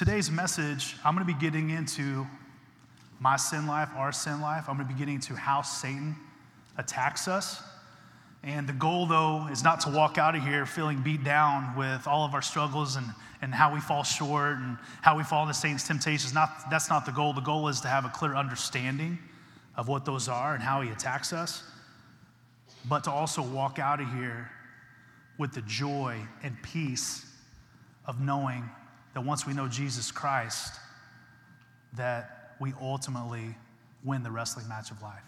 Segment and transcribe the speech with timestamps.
[0.00, 2.26] today's message, I'm going to be getting into
[3.18, 4.64] my sin life, our sin life.
[4.66, 6.16] I'm going to be getting into how Satan
[6.78, 7.62] attacks us.
[8.42, 12.06] And the goal, though, is not to walk out of here feeling beat down with
[12.06, 13.04] all of our struggles and,
[13.42, 16.32] and how we fall short and how we fall into Satan's temptations.
[16.32, 17.34] Not, that's not the goal.
[17.34, 19.18] The goal is to have a clear understanding
[19.76, 21.62] of what those are and how he attacks us,
[22.88, 24.50] but to also walk out of here
[25.36, 27.26] with the joy and peace
[28.06, 28.64] of knowing
[29.14, 30.78] that once we know Jesus Christ,
[31.94, 33.56] that we ultimately
[34.04, 35.22] win the wrestling match of life.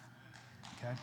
[0.79, 0.95] Okay?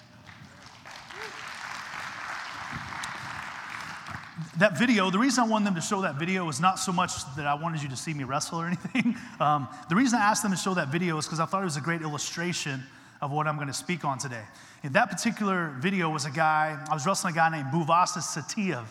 [4.58, 7.12] that video, the reason I wanted them to show that video was not so much
[7.36, 9.16] that I wanted you to see me wrestle or anything.
[9.40, 11.66] Um, the reason I asked them to show that video is because I thought it
[11.66, 12.84] was a great illustration
[13.22, 14.44] of what I'm going to speak on today.
[14.84, 18.86] In that particular video was a guy, I was wrestling a guy named Buvaisar Saitiev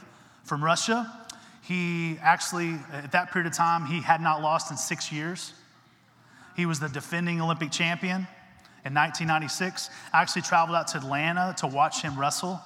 [0.44, 1.10] from Russia.
[1.68, 5.52] He actually, at that period of time, he had not lost in six years.
[6.56, 8.26] He was the defending Olympic champion
[8.86, 9.90] in 1996.
[10.14, 12.58] I actually traveled out to Atlanta to watch him wrestle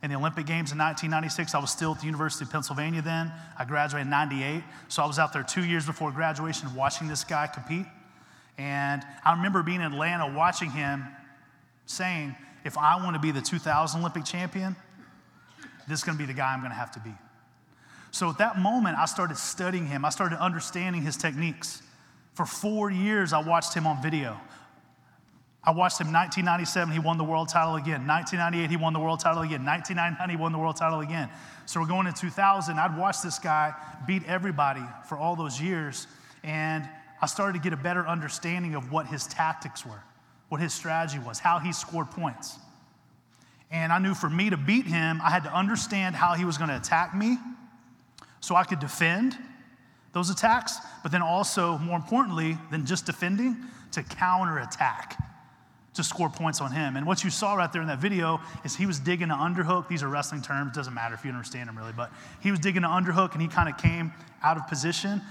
[0.00, 1.56] in the Olympic Games in 1996.
[1.56, 3.32] I was still at the University of Pennsylvania then.
[3.58, 4.62] I graduated in 98.
[4.86, 7.86] So I was out there two years before graduation watching this guy compete.
[8.58, 11.04] And I remember being in Atlanta watching him
[11.86, 14.76] saying, if I want to be the 2000 Olympic champion,
[15.88, 17.10] this is going to be the guy I'm going to have to be.
[18.10, 20.04] So at that moment, I started studying him.
[20.04, 21.82] I started understanding his techniques.
[22.34, 24.38] For four years, I watched him on video.
[25.66, 28.06] I watched him 1997, he won the world title again.
[28.06, 29.64] 1998, he won the world title again.
[29.64, 31.28] 1999, he won the world title again.
[31.66, 32.78] So we're going to 2000.
[32.78, 33.74] I'd watched this guy
[34.06, 36.06] beat everybody for all those years.
[36.44, 36.88] And
[37.20, 40.04] I started to get a better understanding of what his tactics were,
[40.50, 42.60] what his strategy was, how he scored points.
[43.72, 46.58] And I knew for me to beat him, I had to understand how he was
[46.58, 47.38] going to attack me
[48.46, 49.36] so I could defend
[50.12, 53.56] those attacks, but then also, more importantly than just defending,
[53.92, 55.18] to counterattack
[55.94, 56.96] to score points on him.
[56.96, 59.88] And what you saw right there in that video is he was digging an underhook.
[59.88, 62.12] These are wrestling terms, doesn't matter if you understand them really, but
[62.42, 64.12] he was digging an underhook and he kind of came
[64.42, 65.22] out of position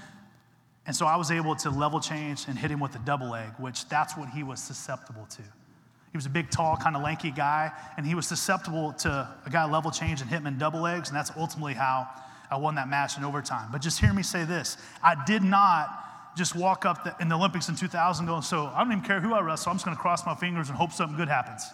[0.86, 3.48] and so I was able to level change and hit him with a double leg,
[3.58, 5.42] which that's what he was susceptible to.
[6.12, 9.50] He was a big, tall, kind of lanky guy, and he was susceptible to a
[9.50, 12.08] guy level change and hit him in double legs, and that's ultimately how
[12.50, 13.70] I won that match in overtime.
[13.72, 15.88] But just hear me say this I did not
[16.36, 19.20] just walk up the, in the Olympics in 2000 going, so I don't even care
[19.20, 21.64] who I wrestle, I'm just gonna cross my fingers and hope something good happens.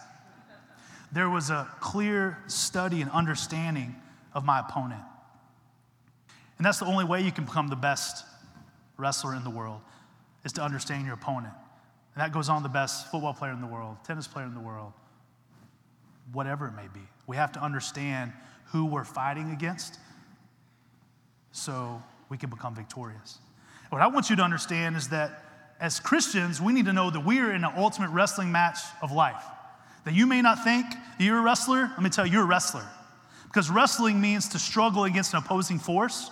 [1.11, 3.95] There was a clear study and understanding
[4.33, 5.01] of my opponent.
[6.57, 8.25] And that's the only way you can become the best
[8.97, 9.81] wrestler in the world
[10.45, 11.53] is to understand your opponent.
[12.15, 14.59] And that goes on the best football player in the world, tennis player in the
[14.59, 14.93] world,
[16.31, 17.01] whatever it may be.
[17.27, 18.31] We have to understand
[18.65, 19.99] who we're fighting against
[21.53, 23.39] so we can become victorious.
[23.89, 25.45] What I want you to understand is that
[25.79, 29.13] as Christians, we need to know that we are in an ultimate wrestling match of
[29.13, 29.43] life.
[30.03, 32.45] That you may not think that you're a wrestler, let me tell you, you're a
[32.45, 32.85] wrestler.
[33.45, 36.29] Because wrestling means to struggle against an opposing force.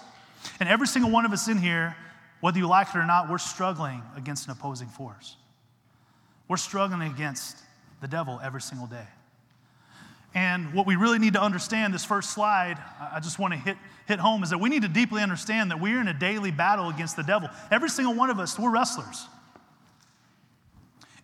[0.59, 1.96] And every single one of us in here
[2.42, 5.38] whether you like it or not, we're struggling against an opposing force.
[6.48, 7.58] We're struggling against
[8.02, 9.06] the devil every single day.
[10.34, 13.78] And what we really need to understand, this first slide, I just want to hit,
[14.08, 16.90] hit home, is that we need to deeply understand that we're in a daily battle
[16.90, 17.50] against the devil.
[17.69, 19.28] Every single one of us, we're wrestlers.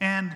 [0.02, 0.36] And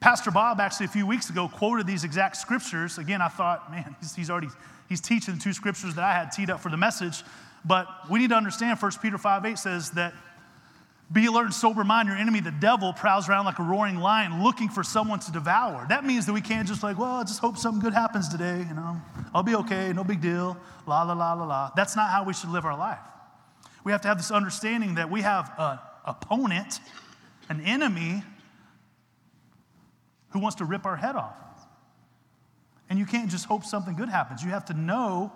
[0.00, 2.96] Pastor Bob actually a few weeks ago quoted these exact scriptures.
[2.96, 4.48] Again, I thought, man, he's, he's already
[4.88, 7.22] he's teaching the two scriptures that I had teed up for the message.
[7.64, 10.14] But we need to understand 1 Peter 5 8 says that
[11.12, 12.08] be alert and sober mind.
[12.08, 15.86] Your enemy, the devil, prowls around like a roaring lion looking for someone to devour.
[15.88, 18.58] That means that we can't just like, well, I just hope something good happens today.
[18.68, 19.00] You know,
[19.34, 20.56] I'll be okay, no big deal.
[20.86, 21.70] La la la la la.
[21.74, 22.98] That's not how we should live our life.
[23.82, 26.80] We have to have this understanding that we have an opponent,
[27.48, 28.22] an enemy,
[30.30, 31.34] who wants to rip our head off.
[32.88, 34.44] And you can't just hope something good happens.
[34.44, 35.32] You have to know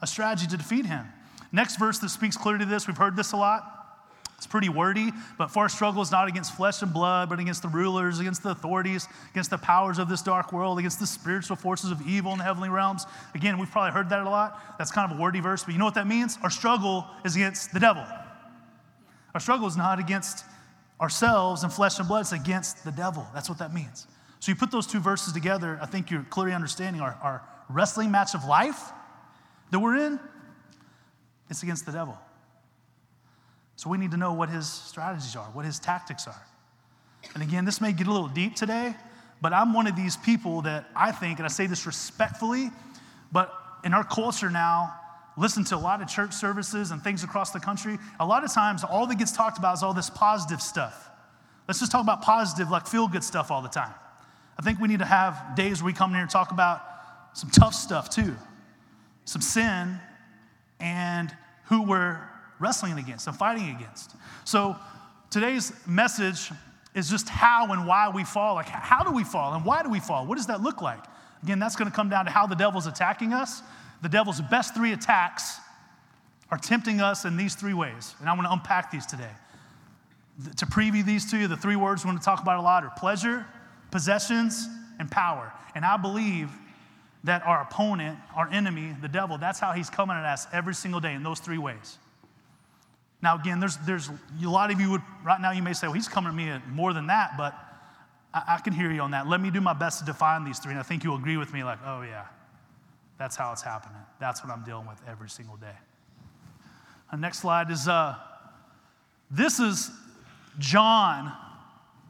[0.00, 1.06] a strategy to defeat him.
[1.52, 3.81] Next verse that speaks clearly to this, we've heard this a lot.
[4.42, 7.62] It's pretty wordy, but for our struggle is not against flesh and blood, but against
[7.62, 11.54] the rulers, against the authorities, against the powers of this dark world, against the spiritual
[11.54, 13.06] forces of evil in the heavenly realms.
[13.36, 14.60] Again, we've probably heard that a lot.
[14.78, 16.40] That's kind of a wordy verse, but you know what that means?
[16.42, 18.04] Our struggle is against the devil.
[19.32, 20.44] Our struggle is not against
[21.00, 23.24] ourselves and flesh and blood, it's against the devil.
[23.32, 24.08] That's what that means.
[24.40, 28.10] So you put those two verses together, I think you're clearly understanding our, our wrestling
[28.10, 28.90] match of life
[29.70, 30.18] that we're in
[31.48, 32.18] it's against the devil.
[33.82, 36.40] So we need to know what his strategies are, what his tactics are.
[37.34, 38.94] And again, this may get a little deep today,
[39.40, 42.70] but I'm one of these people that I think, and I say this respectfully,
[43.32, 43.52] but
[43.82, 44.94] in our culture now,
[45.36, 48.52] listen to a lot of church services and things across the country, a lot of
[48.52, 51.10] times all that gets talked about is all this positive stuff.
[51.66, 53.94] Let's just talk about positive, like feel good stuff all the time.
[54.60, 56.82] I think we need to have days where we come in here and talk about
[57.32, 58.36] some tough stuff too,
[59.24, 59.98] some sin
[60.78, 62.28] and who we're
[62.62, 64.12] wrestling against and fighting against.
[64.44, 64.76] So
[65.30, 66.50] today's message
[66.94, 68.54] is just how and why we fall.
[68.54, 70.26] Like, how do we fall and why do we fall?
[70.26, 71.02] What does that look like?
[71.42, 73.62] Again, that's going to come down to how the devil's attacking us.
[74.02, 75.58] The devil's best three attacks
[76.50, 78.14] are tempting us in these three ways.
[78.20, 79.30] And I want to unpack these today.
[80.56, 82.84] To preview these to you, the three words we want to talk about a lot
[82.84, 83.46] are pleasure,
[83.90, 84.68] possessions,
[84.98, 85.52] and power.
[85.74, 86.50] And I believe
[87.24, 91.00] that our opponent, our enemy, the devil, that's how he's coming at us every single
[91.00, 91.98] day in those three ways.
[93.22, 95.94] Now, again, there's, there's a lot of you would, right now, you may say, well,
[95.94, 97.54] he's coming at me more than that, but
[98.34, 99.28] I, I can hear you on that.
[99.28, 101.52] Let me do my best to define these three, and I think you'll agree with
[101.52, 102.26] me, like, oh, yeah,
[103.18, 104.02] that's how it's happening.
[104.18, 105.76] That's what I'm dealing with every single day.
[107.12, 108.16] The next slide is uh,
[109.30, 109.90] this is
[110.58, 111.32] John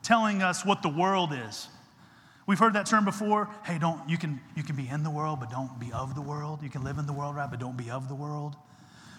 [0.02, 1.68] telling us what the world is.
[2.46, 3.48] We've heard that term before.
[3.64, 6.20] Hey, don't you can you can be in the world, but don't be of the
[6.20, 6.62] world.
[6.62, 8.54] You can live in the world, right, but don't be of the world.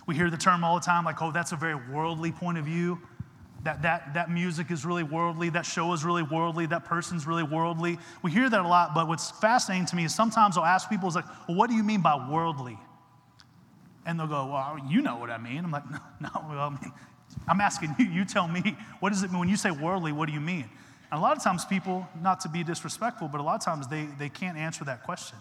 [0.05, 2.65] We hear the term all the time, like, oh, that's a very worldly point of
[2.65, 2.99] view.
[3.63, 7.43] That, that, that music is really worldly, that show is really worldly, that person's really
[7.43, 7.97] worldly.
[8.21, 11.07] We hear that a lot, but what's fascinating to me is sometimes I'll ask people,
[11.07, 12.77] is like, well, what do you mean by worldly?
[14.05, 15.63] And they'll go, well, you know what I mean.
[15.63, 16.91] I'm like, no, no well, I mean,
[17.47, 19.39] I'm asking you, you tell me, what does it mean?
[19.39, 20.69] When you say worldly, what do you mean?
[21.09, 23.87] And a lot of times people, not to be disrespectful, but a lot of times
[23.87, 25.37] they, they can't answer that question.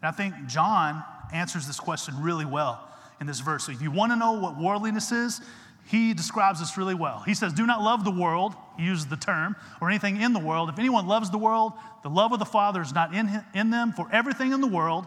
[0.00, 2.86] And I think John answers this question really well
[3.20, 3.66] in this verse.
[3.66, 5.40] So if you want to know what worldliness is,
[5.86, 7.20] he describes this really well.
[7.26, 10.38] He says, Do not love the world, he uses the term, or anything in the
[10.38, 10.68] world.
[10.68, 11.72] If anyone loves the world,
[12.02, 13.92] the love of the Father is not in, him, in them.
[13.92, 15.06] For everything in the world,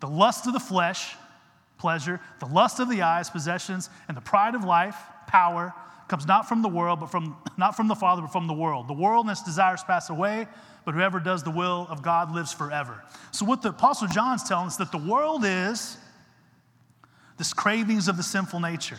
[0.00, 1.14] the lust of the flesh,
[1.78, 4.96] pleasure, the lust of the eyes, possessions, and the pride of life,
[5.28, 5.72] power,
[6.08, 8.88] comes not from the world, but from not from the Father, but from the world.
[8.88, 10.48] The world and its desires pass away,
[10.84, 13.04] but whoever does the will of God lives forever.
[13.30, 15.98] So what the Apostle John's telling us that the world is
[17.38, 18.98] this cravings of the sinful nature.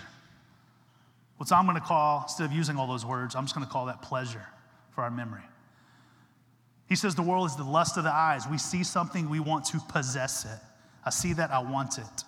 [1.37, 3.71] What I'm going to call, instead of using all those words, I'm just going to
[3.71, 4.45] call that pleasure
[4.91, 5.43] for our memory.
[6.87, 8.47] He says the world is the lust of the eyes.
[8.49, 10.59] We see something, we want to possess it.
[11.05, 12.23] I see that, I want it.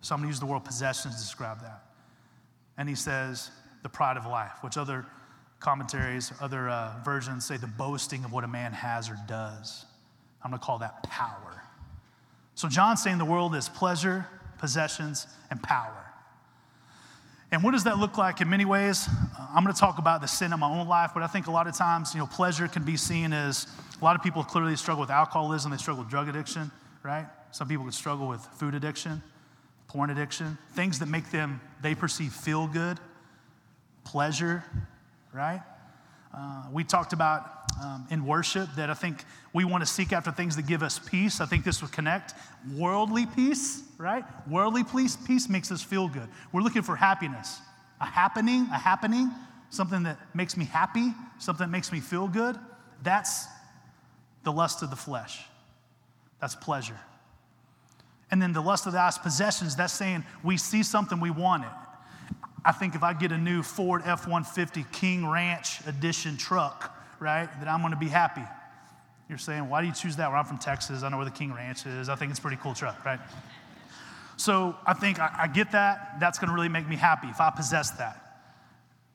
[0.00, 1.82] So I'm going to use the word possessions to describe that.
[2.78, 3.50] And he says
[3.82, 5.06] the pride of life, which other
[5.60, 9.84] commentaries, other uh, versions say the boasting of what a man has or does.
[10.42, 11.62] I'm going to call that power.
[12.54, 14.26] So John's saying the world is pleasure,
[14.58, 16.06] possessions, and power.
[17.52, 19.08] And what does that look like in many ways?
[19.08, 21.46] Uh, I'm going to talk about the sin in my own life, but I think
[21.46, 23.66] a lot of times, you know, pleasure can be seen as
[24.00, 26.70] a lot of people clearly struggle with alcoholism, they struggle with drug addiction,
[27.02, 27.26] right?
[27.52, 29.22] Some people could struggle with food addiction,
[29.88, 32.98] porn addiction, things that make them, they perceive feel good,
[34.04, 34.64] pleasure,
[35.32, 35.62] right?
[36.36, 40.30] Uh, we talked about um, in worship that I think we want to seek after
[40.30, 41.40] things that give us peace.
[41.40, 42.34] I think this would connect.
[42.74, 44.24] Worldly peace, right?
[44.48, 46.28] Worldly peace, peace makes us feel good.
[46.52, 47.60] We're looking for happiness,
[48.00, 49.30] a happening, a happening,
[49.70, 52.58] something that makes me happy, something that makes me feel good.
[53.02, 53.46] That's
[54.44, 55.44] the lust of the flesh.
[56.40, 56.98] That's pleasure.
[58.30, 61.64] And then the lust of the eyes, possessions, that's saying we see something, we want
[61.64, 61.70] it.
[62.64, 67.48] I think if I get a new Ford F 150 King Ranch edition truck, right,
[67.60, 68.44] that I'm gonna be happy.
[69.28, 70.30] You're saying, why do you choose that?
[70.30, 71.02] Well, I'm from Texas.
[71.02, 72.08] I know where the King Ranch is.
[72.08, 73.18] I think it's a pretty cool truck, right?
[74.36, 76.18] So I think I, I get that.
[76.20, 78.22] That's gonna really make me happy if I possess that.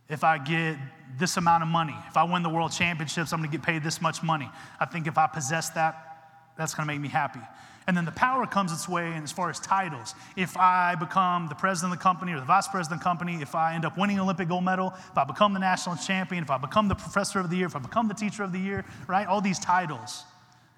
[0.10, 0.78] If I get
[1.18, 4.02] this amount of money, if I win the world championships, I'm gonna get paid this
[4.02, 4.50] much money.
[4.80, 7.40] I think if I possess that, that's gonna make me happy.
[7.88, 10.14] And then the power comes its way and as far as titles.
[10.36, 13.42] If I become the president of the company or the vice president of the company,
[13.42, 16.44] if I end up winning an Olympic gold medal, if I become the national champion,
[16.44, 18.60] if I become the professor of the year, if I become the teacher of the
[18.60, 19.28] year, right?
[19.28, 20.24] All these titles.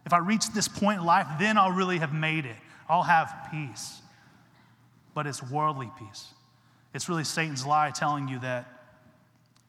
[0.05, 2.55] If I reach this point in life, then I'll really have made it.
[2.87, 4.01] I'll have peace.
[5.13, 6.27] But it's worldly peace.
[6.93, 8.65] It's really Satan's lie telling you that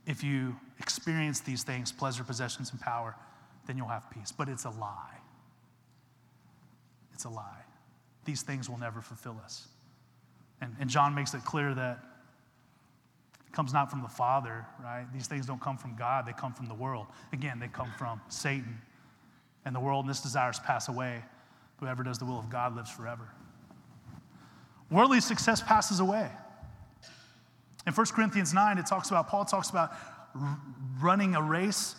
[0.07, 3.15] if you experience these things, pleasure, possessions, and power,
[3.67, 4.33] then you'll have peace.
[4.33, 5.19] But it's a lie.
[7.15, 7.63] It's a lie.
[8.25, 9.69] These things will never fulfill us.
[10.61, 11.99] And, and John makes it clear that
[13.47, 15.07] it comes not from the Father, right?
[15.13, 17.07] These things don't come from God, they come from the world.
[17.33, 18.81] Again, they come from Satan.
[19.65, 21.23] And the world and its desires pass away.
[21.81, 23.29] Whoever does the will of God lives forever.
[24.91, 26.31] Worldly success passes away.
[27.87, 29.93] In 1 Corinthians 9, it talks about, Paul talks about
[31.01, 31.97] running a race,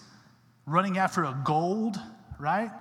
[0.66, 2.00] running after a gold,
[2.40, 2.72] right?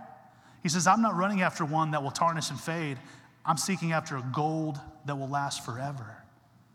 [0.64, 2.98] He says, I'm not running after one that will tarnish and fade.
[3.44, 6.16] I'm seeking after a gold that will last forever,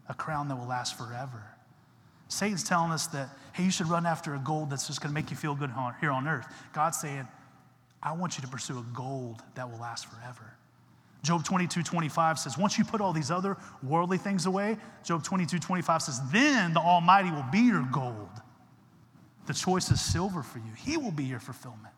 [0.07, 1.43] a crown that will last forever.
[2.27, 5.15] Satan's telling us that, hey, you should run after a gold that's just going to
[5.15, 6.45] make you feel good here on earth.
[6.71, 7.27] God's saying,
[8.03, 10.53] I want you to pursue a gold that will last forever.
[11.23, 15.57] Job 22, 25 says, once you put all these other worldly things away, Job 22,
[15.57, 18.29] 25 says, then the Almighty will be your gold.
[19.47, 20.71] The choice is silver for you.
[20.77, 21.95] He will be your fulfillment.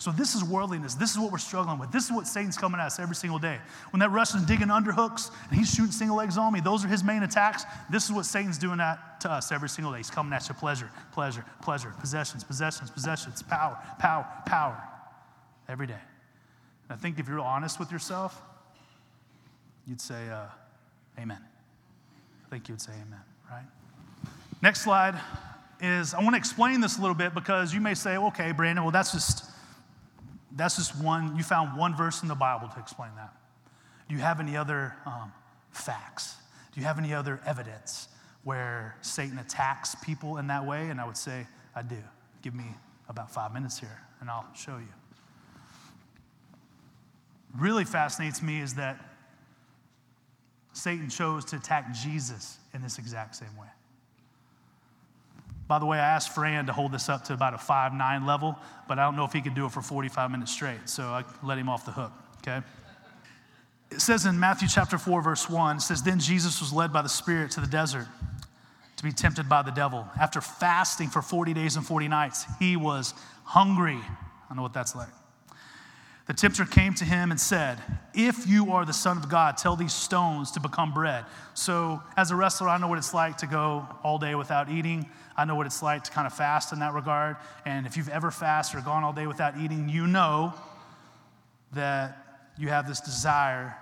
[0.00, 0.94] So this is worldliness.
[0.94, 1.92] This is what we're struggling with.
[1.92, 3.58] This is what Satan's coming at us every single day.
[3.90, 7.04] When that Russian's digging underhooks and he's shooting single legs on me, those are his
[7.04, 7.64] main attacks.
[7.90, 9.98] This is what Satan's doing that to us every single day.
[9.98, 14.82] He's coming at you pleasure, pleasure, pleasure, possessions, possessions, possessions, power, power, power,
[15.68, 15.92] every day.
[16.88, 18.42] And I think if you're honest with yourself,
[19.86, 20.46] you'd say, uh,
[21.20, 21.40] Amen.
[22.44, 23.64] I think you'd say Amen, right?
[24.60, 25.14] Next slide
[25.80, 28.84] is I want to explain this a little bit because you may say, okay, Brandon,
[28.84, 29.53] well, that's just
[30.56, 33.34] that's just one, you found one verse in the Bible to explain that.
[34.08, 35.32] Do you have any other um,
[35.72, 36.36] facts?
[36.72, 38.08] Do you have any other evidence
[38.44, 40.90] where Satan attacks people in that way?
[40.90, 41.98] And I would say, I do.
[42.42, 42.66] Give me
[43.08, 44.88] about five minutes here and I'll show you.
[47.56, 48.98] Really fascinates me is that
[50.72, 53.68] Satan chose to attack Jesus in this exact same way.
[55.66, 58.26] By the way, I asked Fran to hold this up to about a 5 9
[58.26, 58.56] level,
[58.86, 61.24] but I don't know if he could do it for 45 minutes straight, so I
[61.42, 62.64] let him off the hook, okay?
[63.90, 67.00] It says in Matthew chapter 4, verse 1, it says, Then Jesus was led by
[67.00, 68.06] the Spirit to the desert
[68.96, 70.06] to be tempted by the devil.
[70.20, 74.00] After fasting for 40 days and 40 nights, he was hungry.
[74.50, 75.08] I know what that's like.
[76.26, 77.78] The tempter came to him and said,
[78.14, 81.26] If you are the Son of God, tell these stones to become bread.
[81.52, 85.08] So, as a wrestler, I know what it's like to go all day without eating.
[85.36, 87.36] I know what it's like to kind of fast in that regard.
[87.66, 90.54] And if you've ever fasted or gone all day without eating, you know
[91.72, 92.16] that
[92.56, 93.76] you have this desire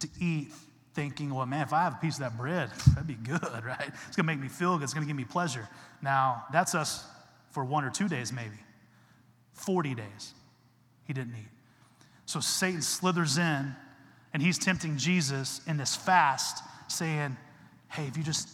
[0.00, 0.50] to eat,
[0.94, 3.90] thinking, well, man, if I have a piece of that bread, that'd be good, right?
[4.08, 5.68] It's gonna make me feel good, it's gonna give me pleasure.
[6.02, 7.04] Now, that's us
[7.52, 8.56] for one or two days, maybe.
[9.52, 10.34] 40 days
[11.08, 11.48] he didn't eat.
[12.26, 13.74] So Satan slithers in
[14.32, 17.36] and he's tempting Jesus in this fast, saying,
[17.88, 18.50] Hey, if you just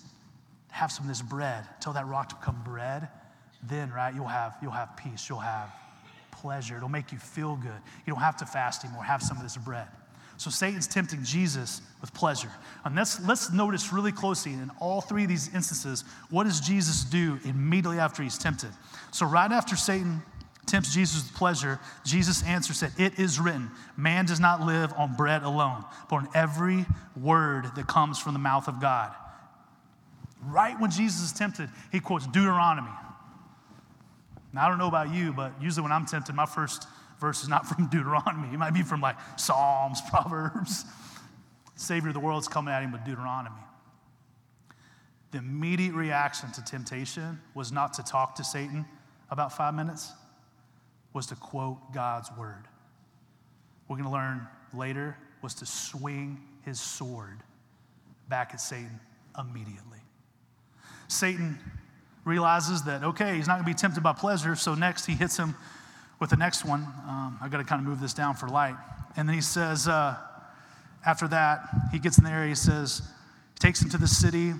[0.70, 3.08] have some of this bread, tell that rock to become bread,
[3.64, 5.70] then right, you'll have you'll have peace, you'll have
[6.30, 6.76] pleasure.
[6.76, 7.80] It'll make you feel good.
[8.06, 9.02] You don't have to fast anymore.
[9.04, 9.88] Have some of this bread.
[10.36, 12.50] So Satan's tempting Jesus with pleasure.
[12.84, 17.04] And let's, let's notice really closely in all three of these instances, what does Jesus
[17.04, 18.70] do immediately after he's tempted?
[19.12, 20.22] So right after Satan
[20.66, 25.14] tempts Jesus with pleasure, Jesus' answer said, It is written, man does not live on
[25.14, 29.12] bread alone, but on every word that comes from the mouth of God.
[30.46, 32.90] Right when Jesus is tempted, he quotes Deuteronomy.
[34.52, 36.86] Now, I don't know about you, but usually when I'm tempted, my first
[37.20, 38.52] verse is not from Deuteronomy.
[38.52, 40.84] It might be from like Psalms, Proverbs.
[41.76, 43.56] Savior of the world is coming at him with Deuteronomy.
[45.32, 48.84] The immediate reaction to temptation was not to talk to Satan
[49.30, 50.12] about five minutes,
[51.14, 52.64] was to quote God's word.
[53.88, 57.42] We're going to learn later was to swing his sword
[58.28, 58.98] back at Satan
[59.38, 59.98] immediately.
[61.08, 61.58] Satan
[62.24, 65.36] realizes that, okay, he's not going to be tempted by pleasure, so next he hits
[65.36, 65.54] him
[66.18, 66.80] with the next one.
[67.06, 68.76] Um, I've got to kind of move this down for light.
[69.16, 70.16] And then he says, uh,
[71.04, 71.60] after that,
[71.92, 73.02] he gets in there, he says,
[73.58, 74.54] takes him to the city,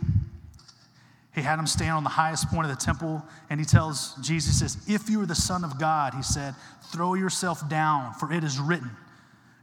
[1.35, 4.61] he had him stand on the highest point of the temple, and he tells Jesus,
[4.61, 6.55] says, If you are the Son of God, he said,
[6.93, 8.91] throw yourself down, for it is written.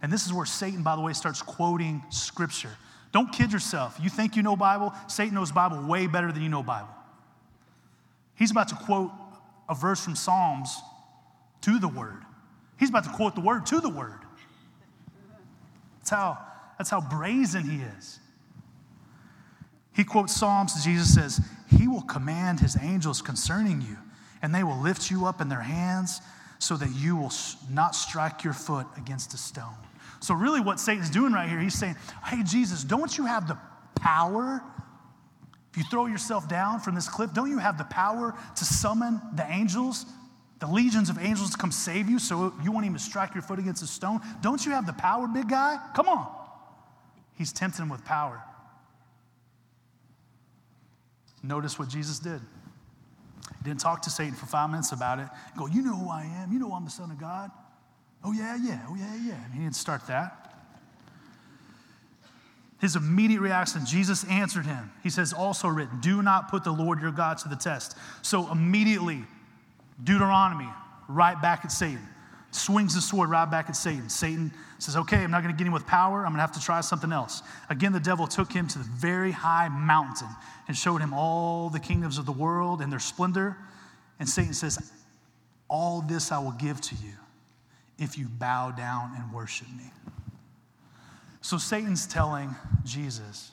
[0.01, 2.75] And this is where Satan, by the way, starts quoting scripture.
[3.13, 3.97] Don't kid yourself.
[4.01, 4.93] You think you know Bible?
[5.07, 6.89] Satan knows Bible way better than you know Bible.
[8.35, 9.11] He's about to quote
[9.69, 10.75] a verse from Psalms
[11.61, 12.23] to the word.
[12.77, 14.19] He's about to quote the word to the word.
[15.99, 16.39] That's how,
[16.77, 18.19] that's how brazen he is.
[19.93, 23.97] He quotes Psalms, Jesus says, He will command His angels concerning you,
[24.41, 26.21] and they will lift you up in their hands
[26.59, 27.31] so that you will
[27.69, 29.75] not strike your foot against a stone.
[30.19, 33.57] So, really, what Satan's doing right here, he's saying, Hey, Jesus, don't you have the
[33.95, 34.63] power?
[35.71, 39.21] If you throw yourself down from this cliff, don't you have the power to summon
[39.35, 40.05] the angels,
[40.59, 43.57] the legions of angels to come save you so you won't even strike your foot
[43.57, 44.19] against a stone?
[44.41, 45.79] Don't you have the power, big guy?
[45.95, 46.27] Come on.
[47.35, 48.43] He's tempting him with power.
[51.43, 52.39] Notice what Jesus did.
[53.57, 55.27] He didn't talk to Satan for five minutes about it.
[55.57, 56.51] Go, you know who I am.
[56.51, 57.51] You know I'm the Son of God.
[58.23, 58.81] Oh, yeah, yeah.
[58.87, 59.39] Oh, yeah, yeah.
[59.53, 60.53] he didn't start that.
[62.79, 64.91] His immediate reaction, Jesus answered him.
[65.03, 67.95] He says, also written, do not put the Lord your God to the test.
[68.23, 69.23] So immediately,
[70.03, 70.69] Deuteronomy,
[71.07, 72.07] right back at Satan.
[72.51, 74.09] Swings the sword right back at Satan.
[74.09, 76.19] Satan says, Okay, I'm not going to get him with power.
[76.19, 77.41] I'm going to have to try something else.
[77.69, 80.27] Again, the devil took him to the very high mountain
[80.67, 83.57] and showed him all the kingdoms of the world and their splendor.
[84.19, 84.91] And Satan says,
[85.69, 87.13] All this I will give to you
[87.97, 89.91] if you bow down and worship me.
[91.41, 92.53] So Satan's telling
[92.83, 93.51] Jesus,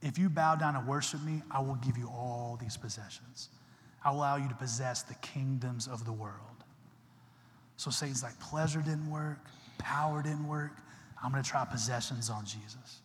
[0.00, 3.50] If you bow down and worship me, I will give you all these possessions.
[4.04, 6.55] I will allow you to possess the kingdoms of the world.
[7.76, 9.38] So Satan's like, pleasure didn't work,
[9.78, 10.72] power didn't work.
[11.22, 13.00] I'm going to try possessions on Jesus.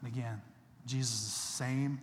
[0.00, 0.40] And again,
[0.86, 2.00] Jesus' the same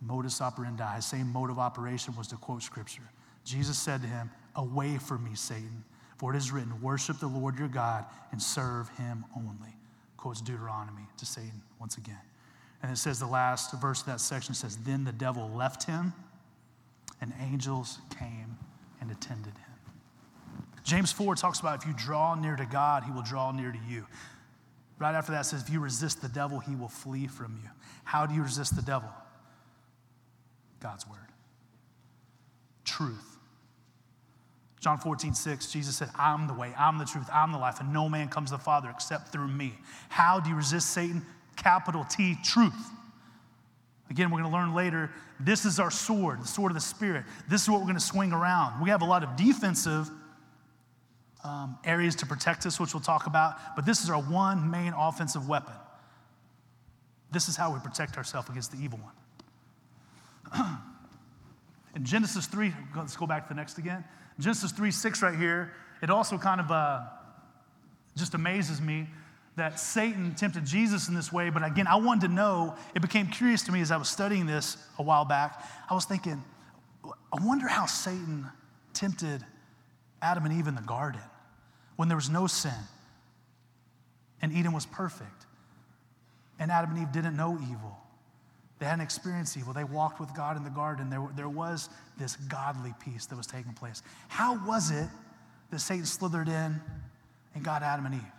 [0.00, 3.08] modus operandi, his same mode of operation was to quote scripture.
[3.44, 5.84] Jesus said to him, Away from me, Satan,
[6.18, 9.74] for it is written, Worship the Lord your God and serve him only.
[10.16, 12.20] Quotes Deuteronomy to Satan once again.
[12.82, 16.12] And it says the last verse of that section says, Then the devil left him,
[17.20, 18.56] and angels came
[19.00, 19.71] and attended him.
[20.84, 23.78] James 4 talks about if you draw near to God, he will draw near to
[23.88, 24.06] you.
[24.98, 27.68] Right after that says, if you resist the devil, he will flee from you.
[28.04, 29.08] How do you resist the devil?
[30.80, 31.18] God's word.
[32.84, 33.38] Truth.
[34.80, 37.92] John 14, 6, Jesus said, I'm the way, I'm the truth, I'm the life, and
[37.92, 39.74] no man comes to the Father except through me.
[40.08, 41.24] How do you resist Satan?
[41.56, 42.90] Capital T, truth.
[44.10, 45.10] Again, we're going to learn later.
[45.38, 47.24] This is our sword, the sword of the Spirit.
[47.48, 48.82] This is what we're going to swing around.
[48.82, 50.10] We have a lot of defensive
[51.44, 54.92] um, areas to protect us, which we'll talk about, but this is our one main
[54.96, 55.74] offensive weapon.
[57.32, 59.00] This is how we protect ourselves against the evil
[60.52, 60.78] one.
[61.96, 64.04] In Genesis 3, let's go back to the next again.
[64.38, 65.72] Genesis 3 6 right here,
[66.02, 67.00] it also kind of uh,
[68.16, 69.06] just amazes me
[69.56, 71.50] that Satan tempted Jesus in this way.
[71.50, 74.46] But again, I wanted to know, it became curious to me as I was studying
[74.46, 75.62] this a while back.
[75.90, 76.42] I was thinking,
[77.04, 78.46] I wonder how Satan
[78.94, 79.44] tempted
[80.22, 81.20] Adam and Eve in the garden
[81.96, 82.72] when there was no sin
[84.40, 85.46] and Eden was perfect
[86.58, 87.98] and Adam and Eve didn't know evil.
[88.78, 89.72] They hadn't experienced evil.
[89.72, 91.08] They walked with God in the garden.
[91.08, 94.02] There, there was this godly peace that was taking place.
[94.28, 95.08] How was it
[95.70, 96.80] that Satan slithered in
[97.54, 98.32] and got Adam and Eve?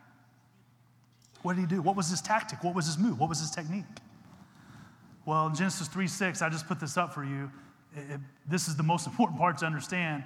[1.43, 1.81] What did he do?
[1.81, 2.63] What was his tactic?
[2.63, 3.19] What was his move?
[3.19, 3.85] What was his technique?
[5.25, 7.51] Well, in Genesis 3 6, I just put this up for you.
[7.95, 10.23] It, it, this is the most important part to understand.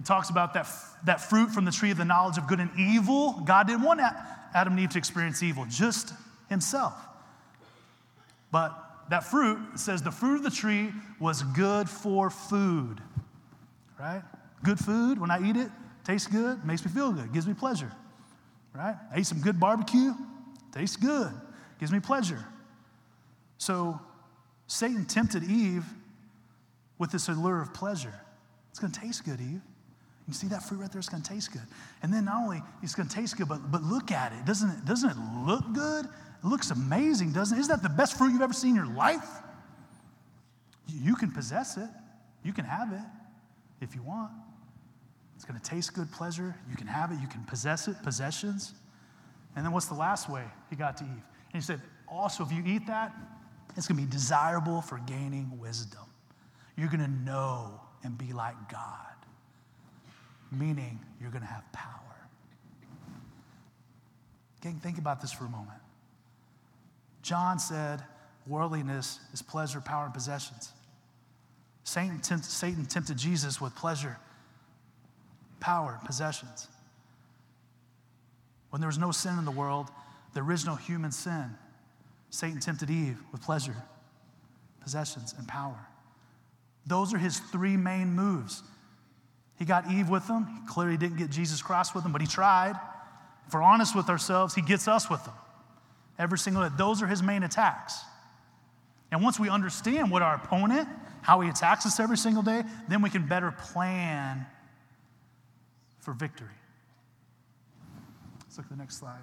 [0.00, 0.66] It talks about that,
[1.04, 3.34] that fruit from the tree of the knowledge of good and evil.
[3.44, 4.00] God didn't want
[4.54, 6.14] Adam and Eve to experience evil, just
[6.48, 6.94] himself.
[8.50, 8.72] But
[9.10, 13.02] that fruit says the fruit of the tree was good for food,
[14.00, 14.22] right?
[14.64, 15.70] Good food, when I eat it,
[16.02, 17.92] tastes good, makes me feel good, gives me pleasure,
[18.74, 18.96] right?
[19.12, 20.14] I ate some good barbecue,
[20.72, 21.30] tastes good,
[21.78, 22.42] gives me pleasure.
[23.58, 24.00] So
[24.66, 25.84] Satan tempted Eve
[26.96, 28.18] with this allure of pleasure.
[28.70, 29.60] It's going to taste good, Eve.
[30.30, 31.00] You see that fruit right there?
[31.00, 31.66] It's going to taste good.
[32.04, 34.44] And then not only it's going to taste good, but, but look at it.
[34.44, 34.84] Doesn't, it.
[34.84, 36.04] doesn't it look good?
[36.04, 37.60] It looks amazing, doesn't it?
[37.60, 39.28] Isn't that the best fruit you've ever seen in your life?
[40.86, 41.88] You can possess it.
[42.44, 43.00] You can have it
[43.80, 44.30] if you want.
[45.34, 46.54] It's going to taste good, pleasure.
[46.70, 47.18] You can have it.
[47.20, 48.74] You can possess it, possessions.
[49.56, 51.10] And then what's the last way he got to Eve?
[51.10, 53.12] And he said, also, if you eat that,
[53.76, 56.04] it's going to be desirable for gaining wisdom.
[56.76, 59.09] You're going to know and be like God
[60.52, 61.86] meaning you're going to have power.
[64.62, 65.78] Gang, think about this for a moment.
[67.22, 68.02] John said
[68.46, 70.72] worldliness is pleasure, power, and possessions.
[71.84, 74.18] Satan, Satan tempted Jesus with pleasure,
[75.60, 76.68] power, and possessions.
[78.70, 79.88] When there was no sin in the world,
[80.34, 81.56] the original human sin,
[82.30, 83.76] Satan tempted Eve with pleasure,
[84.80, 85.78] possessions, and power.
[86.86, 88.62] Those are his three main moves.
[89.60, 90.46] He got Eve with him.
[90.46, 92.80] He clearly didn't get Jesus Christ with him, but he tried.
[93.46, 95.34] If we're honest with ourselves, he gets us with them.
[96.18, 96.74] Every single day.
[96.78, 98.00] Those are his main attacks.
[99.12, 100.88] And once we understand what our opponent,
[101.20, 104.46] how he attacks us every single day, then we can better plan
[105.98, 106.48] for victory.
[108.44, 109.20] Let's look at the next slide.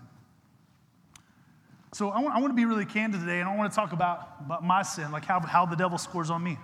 [1.94, 3.92] So I want, I want to be really candid today, and I want to talk
[3.92, 6.60] about, about my sin, like how, how the devil scores on me.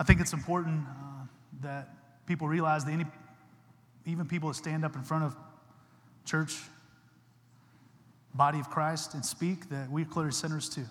[0.00, 0.86] I think it's important
[1.62, 1.88] that
[2.26, 3.06] people realize that any,
[4.06, 5.36] even people that stand up in front of
[6.24, 6.56] church,
[8.34, 10.84] body of Christ, and speak, that we're clearly sinners too.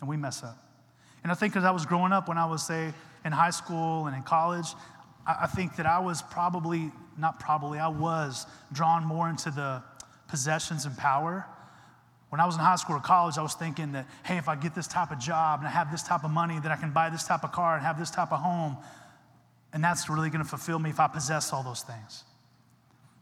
[0.00, 0.58] And we mess up.
[1.22, 2.92] And I think as I was growing up, when I was, say,
[3.24, 4.66] in high school and in college,
[5.26, 9.82] I, I think that I was probably, not probably, I was drawn more into the
[10.28, 11.46] possessions and power.
[12.28, 14.56] When I was in high school or college, I was thinking that, hey, if I
[14.56, 16.90] get this type of job and I have this type of money, then I can
[16.90, 18.76] buy this type of car and have this type of home,
[19.74, 22.24] And that's really going to fulfill me if I possess all those things.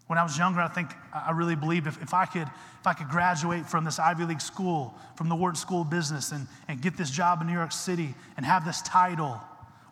[0.07, 2.93] When I was younger, I think I really believed if, if, I could, if I
[2.93, 6.83] could graduate from this Ivy League school, from the Wharton School of Business, and, and
[6.83, 9.41] get this job in New York City and have this title,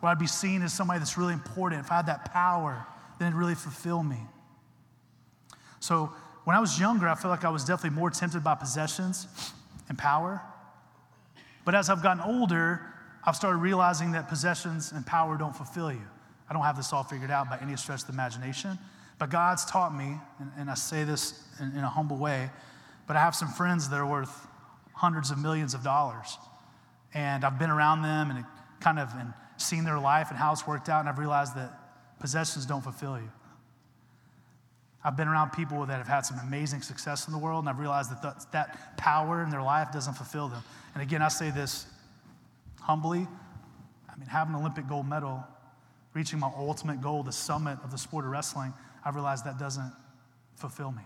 [0.00, 2.86] where I'd be seen as somebody that's really important, if I had that power,
[3.18, 4.18] then it'd really fulfill me.
[5.80, 6.12] So
[6.44, 9.26] when I was younger, I feel like I was definitely more tempted by possessions
[9.88, 10.42] and power.
[11.64, 12.82] But as I've gotten older,
[13.24, 16.06] I've started realizing that possessions and power don't fulfill you.
[16.50, 18.76] I don't have this all figured out by any stretch of the imagination.
[19.18, 22.50] But God's taught me, and, and I say this in, in a humble way,
[23.06, 24.46] but I have some friends that are worth
[24.94, 26.36] hundreds of millions of dollars.
[27.14, 28.44] And I've been around them and
[28.80, 31.70] kind of and seen their life and how it's worked out, and I've realized that
[32.18, 33.30] possessions don't fulfill you.
[35.04, 37.78] I've been around people that have had some amazing success in the world, and I've
[37.78, 40.62] realized that that power in their life doesn't fulfill them.
[40.94, 41.86] And again, I say this
[42.80, 43.26] humbly.
[44.08, 45.44] I mean, having an Olympic gold medal,
[46.14, 48.72] reaching my ultimate goal, the summit of the sport of wrestling,
[49.04, 49.92] I realized that doesn't
[50.56, 51.02] fulfill me.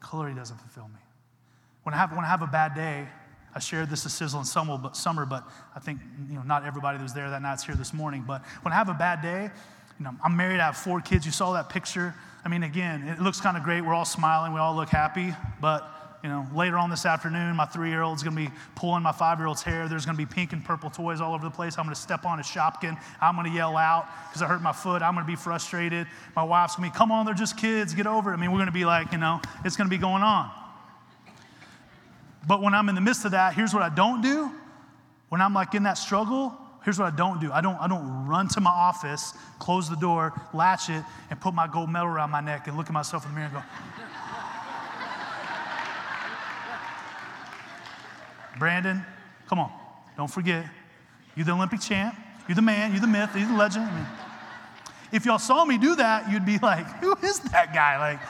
[0.00, 1.00] Clearly doesn't fulfill me.
[1.84, 3.08] When I have, when I have a bad day,
[3.54, 6.64] I shared this at Sizzle in summer, but, summer, but I think you know, not
[6.64, 8.24] everybody that was there that night's here this morning.
[8.26, 9.50] But when I have a bad day,
[9.98, 11.26] you know, I'm married, I have four kids.
[11.26, 12.14] You saw that picture.
[12.44, 13.82] I mean, again, it looks kind of great.
[13.82, 15.88] We're all smiling, we all look happy, but
[16.22, 19.38] you know, later on this afternoon, my three year old's gonna be pulling my five
[19.38, 19.88] year old's hair.
[19.88, 21.76] There's gonna be pink and purple toys all over the place.
[21.78, 22.96] I'm gonna step on a Shopkin.
[23.20, 25.02] I'm gonna yell out because I hurt my foot.
[25.02, 26.06] I'm gonna be frustrated.
[26.36, 28.34] My wife's gonna be, come on, they're just kids, get over it.
[28.34, 30.50] I mean, we're gonna be like, you know, it's gonna be going on.
[32.46, 34.50] But when I'm in the midst of that, here's what I don't do.
[35.28, 37.50] When I'm like in that struggle, here's what I don't do.
[37.50, 41.54] I don't, I don't run to my office, close the door, latch it, and put
[41.54, 43.62] my gold medal around my neck and look at myself in the mirror and go,
[48.62, 49.04] Brandon,
[49.48, 49.72] come on,
[50.16, 50.64] don't forget.
[51.34, 52.14] You're the Olympic champ.
[52.46, 52.92] You're the man.
[52.92, 53.30] You're the myth.
[53.34, 53.86] You're the legend.
[53.86, 54.06] I mean,
[55.10, 57.98] if y'all saw me do that, you'd be like, who is that guy?
[57.98, 58.20] Like,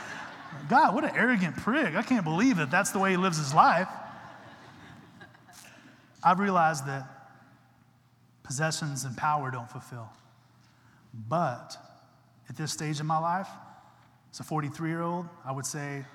[0.70, 1.96] God, what an arrogant prig.
[1.96, 3.88] I can't believe that that's the way he lives his life.
[6.24, 7.06] I've realized that
[8.42, 10.08] possessions and power don't fulfill.
[11.28, 11.76] But
[12.48, 13.48] at this stage in my life,
[14.32, 16.06] as a 43 year old, I would say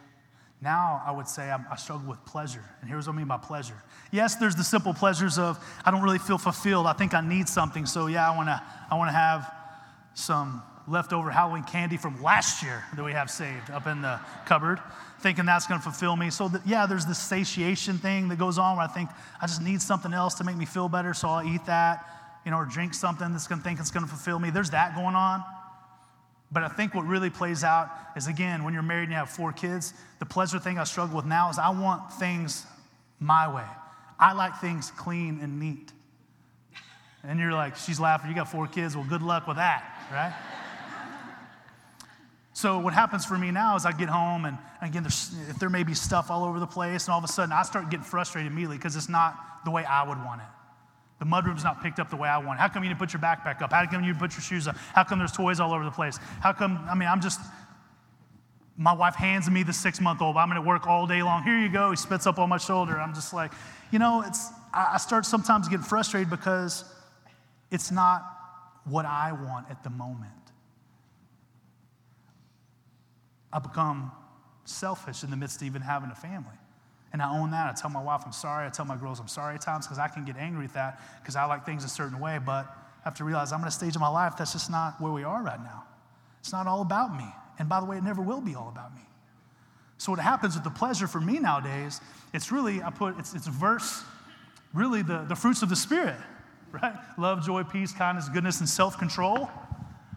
[0.62, 2.63] now, I would say I'm, i struggle with pleasure.
[2.82, 3.76] And here's what I mean by pleasure.
[4.12, 6.88] Yes, there's the simple pleasures of I don't really feel fulfilled.
[6.88, 7.86] I think I need something.
[7.86, 9.54] So, yeah, I want to I wanna have
[10.15, 14.80] some leftover Halloween candy from last year that we have saved up in the cupboard,
[15.20, 16.32] thinking that's to fulfill me.
[16.32, 19.62] So, that, yeah, there's this satiation thing that goes on where I think I just
[19.62, 21.13] need something else to make me feel better.
[21.13, 22.04] So, I'll eat that,
[22.46, 24.50] you know, or drink something that's to think it's to fulfill me.
[24.50, 25.43] There's that going on.
[26.52, 29.30] But I think what really plays out is again, when you're married and you have
[29.30, 32.66] four kids, the pleasure thing I struggle with now is I want things
[33.20, 33.66] my way.
[34.20, 35.92] I like things clean and neat.
[37.24, 40.34] And you're like, she's laughing, you got four kids, well, good luck with that, right?
[42.54, 45.84] so what happens for me now is I get home and again, if there may
[45.84, 48.50] be stuff all over the place, and all of a sudden I start getting frustrated
[48.50, 50.48] immediately because it's not the way I would want it.
[51.19, 52.60] The mudroom's not picked up the way I want.
[52.60, 53.71] How come you didn't put your backpack up?
[53.71, 54.77] How come you didn't put your shoes up?
[54.93, 56.17] How come there's toys all over the place?
[56.41, 57.39] How come, I mean, I'm just,
[58.77, 60.38] my wife hands me the six month old.
[60.38, 61.43] I'm going to work all day long.
[61.43, 61.89] Here you go.
[61.89, 62.99] He spits up on my shoulder.
[62.99, 63.51] I'm just like,
[63.91, 66.86] you know, it's, I start sometimes getting frustrated because
[67.71, 68.23] it's not
[68.86, 70.32] what I want at the moment.
[73.51, 74.12] I become
[74.65, 76.53] selfish in the midst of even having a family.
[77.13, 77.70] And I own that.
[77.70, 78.67] I tell my wife I'm sorry.
[78.67, 81.02] I tell my girls I'm sorry at times because I can get angry at that
[81.22, 82.39] because I like things a certain way.
[82.43, 85.00] But I have to realize I'm at a stage of my life that's just not
[85.00, 85.84] where we are right now.
[86.39, 87.26] It's not all about me.
[87.60, 89.02] And by the way, it never will be all about me.
[89.98, 92.02] So what happens with the pleasure for me nowadays,
[92.34, 94.04] it's really, I put, it's, it's verse,
[94.74, 96.15] really the, the fruits of the Spirit,
[96.72, 96.93] right?
[97.17, 99.50] Love, joy, peace, kindness, goodness, and self-control.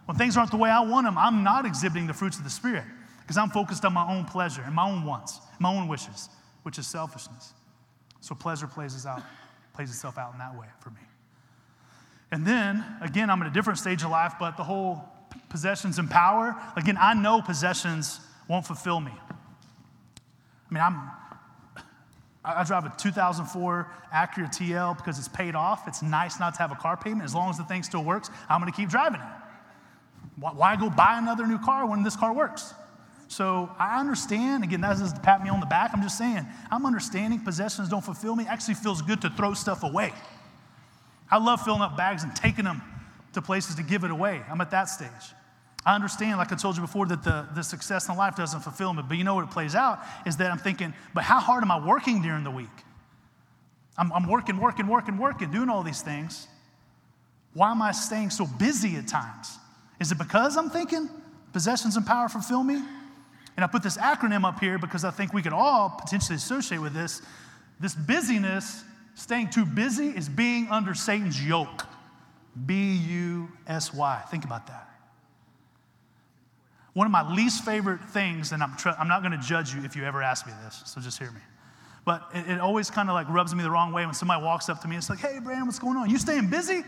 [0.05, 2.49] When things aren't the way I want them, I'm not exhibiting the fruits of the
[2.49, 2.83] Spirit
[3.21, 6.29] because I'm focused on my own pleasure and my own wants, my own wishes
[6.63, 7.53] which is selfishness.
[8.21, 9.21] So pleasure plays, out,
[9.73, 11.01] plays itself out in that way for me.
[12.31, 15.03] And then, again, I'm at a different stage of life, but the whole
[15.49, 19.11] possessions and power, again, I know possessions won't fulfill me.
[19.11, 21.11] I mean, I'm,
[22.45, 25.87] I drive a 2004 Acura TL because it's paid off.
[25.87, 27.23] It's nice not to have a car payment.
[27.23, 29.27] As long as the thing still works, I'm going to keep driving it.
[30.39, 32.73] Why go buy another new car when this car works?
[33.31, 35.91] So I understand, again, that doesn't pat me on the back.
[35.93, 38.43] I'm just saying, I'm understanding possessions don't fulfill me.
[38.43, 40.11] It Actually feels good to throw stuff away.
[41.29, 42.81] I love filling up bags and taking them
[43.31, 44.41] to places to give it away.
[44.49, 45.09] I'm at that stage.
[45.85, 48.93] I understand, like I told you before, that the, the success in life doesn't fulfill
[48.93, 49.01] me.
[49.07, 51.71] But you know what it plays out is that I'm thinking, but how hard am
[51.71, 52.67] I working during the week?
[53.97, 56.49] I'm, I'm working, working, working, working, doing all these things.
[57.53, 59.57] Why am I staying so busy at times?
[60.01, 61.09] Is it because I'm thinking
[61.53, 62.81] possessions and power fulfill me?
[63.57, 66.79] And I put this acronym up here because I think we could all potentially associate
[66.79, 67.21] with this.
[67.79, 68.83] This busyness,
[69.15, 71.85] staying too busy, is being under Satan's yoke.
[72.65, 74.23] B U S Y.
[74.29, 74.89] Think about that.
[76.93, 79.83] One of my least favorite things, and I'm, tr- I'm not going to judge you
[79.83, 81.39] if you ever ask me this, so just hear me.
[82.03, 84.67] But it, it always kind of like rubs me the wrong way when somebody walks
[84.67, 84.97] up to me.
[84.97, 86.09] It's like, hey, Brandon, what's going on?
[86.09, 86.83] You staying busy?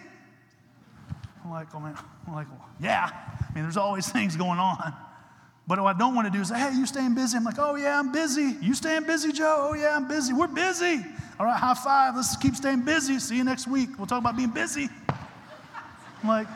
[1.43, 1.97] I'm like, oh man,
[2.27, 2.47] I'm like,
[2.81, 3.09] yeah.
[3.13, 4.93] I mean, there's always things going on.
[5.65, 7.37] But what I don't want to do is say, hey, you staying busy?
[7.37, 8.55] I'm like, oh yeah, I'm busy.
[8.61, 9.69] You staying busy, Joe?
[9.69, 10.33] Oh yeah, I'm busy.
[10.33, 11.03] We're busy.
[11.39, 12.15] All right, high five.
[12.15, 13.17] Let's keep staying busy.
[13.19, 13.89] See you next week.
[13.97, 14.89] We'll talk about being busy.
[16.21, 16.47] I'm like,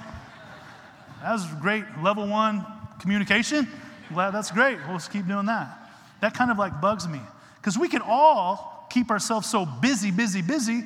[1.22, 1.84] that was great.
[2.02, 2.66] Level one
[3.00, 3.68] communication.
[4.14, 4.78] Glad that's great.
[4.88, 5.92] We'll just keep doing that.
[6.22, 7.22] That kind of like bugs me.
[7.56, 10.84] Because we can all keep ourselves so busy, busy, busy.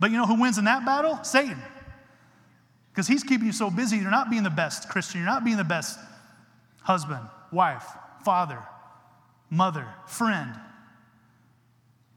[0.00, 1.18] But you know who wins in that battle?
[1.22, 1.58] Satan.
[2.92, 5.20] Because he's keeping you so busy, you're not being the best Christian.
[5.20, 5.98] You're not being the best
[6.82, 7.20] husband,
[7.54, 7.86] wife,
[8.24, 8.62] father,
[9.50, 10.54] mother, friend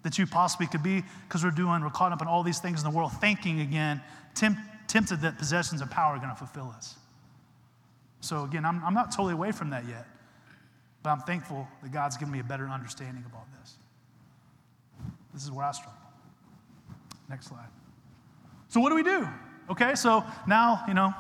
[0.04, 2.84] that you possibly could be because we're doing, we're caught up in all these things
[2.84, 4.02] in the world, thinking again,
[4.36, 6.96] temp, tempted that possessions and power are going to fulfill us.
[8.22, 10.08] So again, I'm, I'm not totally away from that yet,
[11.04, 13.76] but I'm thankful that God's given me a better understanding all this.
[15.34, 16.00] This is where I struggle.
[17.30, 17.68] Next slide.
[18.70, 19.28] So, what do we do?
[19.70, 21.14] Okay, so now, you know,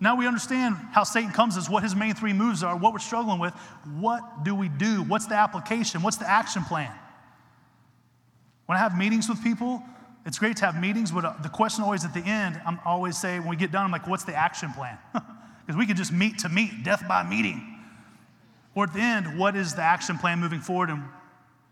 [0.00, 3.00] now we understand how Satan comes as what his main three moves are, what we're
[3.00, 3.52] struggling with.
[3.98, 5.02] What do we do?
[5.02, 6.02] What's the application?
[6.02, 6.92] What's the action plan?
[8.66, 9.82] When I have meetings with people,
[10.24, 13.18] it's great to have meetings, but uh, the question always at the end, I'm always
[13.18, 14.98] say when we get done, I'm like, what's the action plan?
[15.66, 17.78] Because we could just meet to meet, death by meeting.
[18.74, 21.02] Or at the end, what is the action plan moving forward and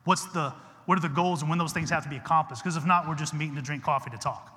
[0.04, 0.52] what's the
[0.84, 2.62] what are the goals and when those things have to be accomplished?
[2.62, 4.52] Because if not, we're just meeting to drink coffee to talk.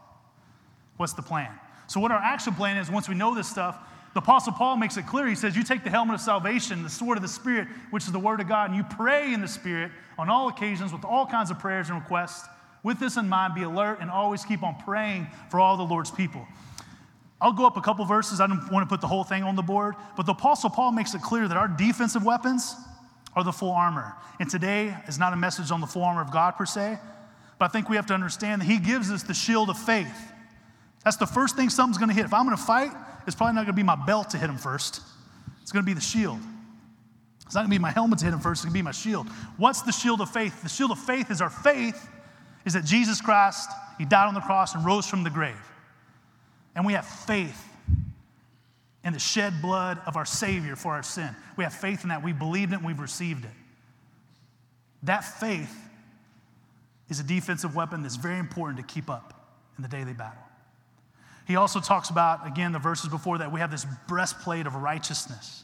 [0.97, 1.58] What's the plan?
[1.89, 3.75] So, what our action plan is, once we know this stuff,
[4.13, 5.25] the Apostle Paul makes it clear.
[5.25, 8.12] He says, You take the helmet of salvation, the sword of the Spirit, which is
[8.12, 11.25] the Word of God, and you pray in the Spirit on all occasions with all
[11.25, 12.47] kinds of prayers and requests.
[12.84, 16.12] With this in mind, be alert and always keep on praying for all the Lord's
[16.12, 16.45] people.
[17.41, 18.39] I'll go up a couple verses.
[18.39, 20.91] I don't want to put the whole thing on the board, but the Apostle Paul
[20.91, 22.75] makes it clear that our defensive weapons
[23.36, 24.13] are the full armor.
[24.39, 26.99] And today is not a message on the full armor of God per se,
[27.58, 30.34] but I think we have to understand that He gives us the shield of faith.
[31.03, 32.25] That's the first thing something's going to hit.
[32.25, 32.91] If I'm going to fight,
[33.25, 35.01] it's probably not going to be my belt to hit him first.
[35.62, 36.39] It's going to be the shield.
[37.45, 38.59] It's not going to be my helmet to hit him first.
[38.59, 39.27] It's going to be my shield.
[39.57, 40.62] What's the shield of faith?
[40.62, 42.07] The shield of faith is our faith
[42.65, 45.55] is that Jesus Christ, He died on the cross and rose from the grave.
[46.75, 47.65] And we have faith
[49.03, 51.29] in the shed blood of our Savior for our sin.
[51.57, 52.23] We have faith in that.
[52.23, 53.51] We believed it and we've received it.
[55.03, 55.75] That faith
[57.09, 59.33] is a defensive weapon that's very important to keep up
[59.77, 60.43] in the daily battle.
[61.49, 65.63] He also talks about, again, the verses before that, we have this breastplate of righteousness.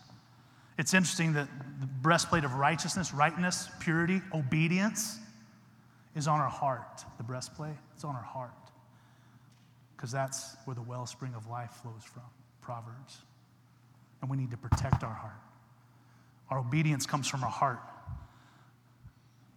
[0.79, 1.47] It's interesting that
[1.79, 5.19] the breastplate of righteousness, rightness, purity, obedience
[6.15, 7.05] is on our heart.
[7.17, 8.49] The breastplate, it's on our heart.
[9.95, 12.23] Because that's where the wellspring of life flows from,
[12.61, 13.19] Proverbs.
[14.23, 15.39] And we need to protect our heart.
[16.49, 17.79] Our obedience comes from our heart.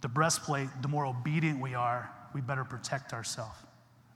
[0.03, 3.57] The breastplate, the more obedient we are, we better protect ourselves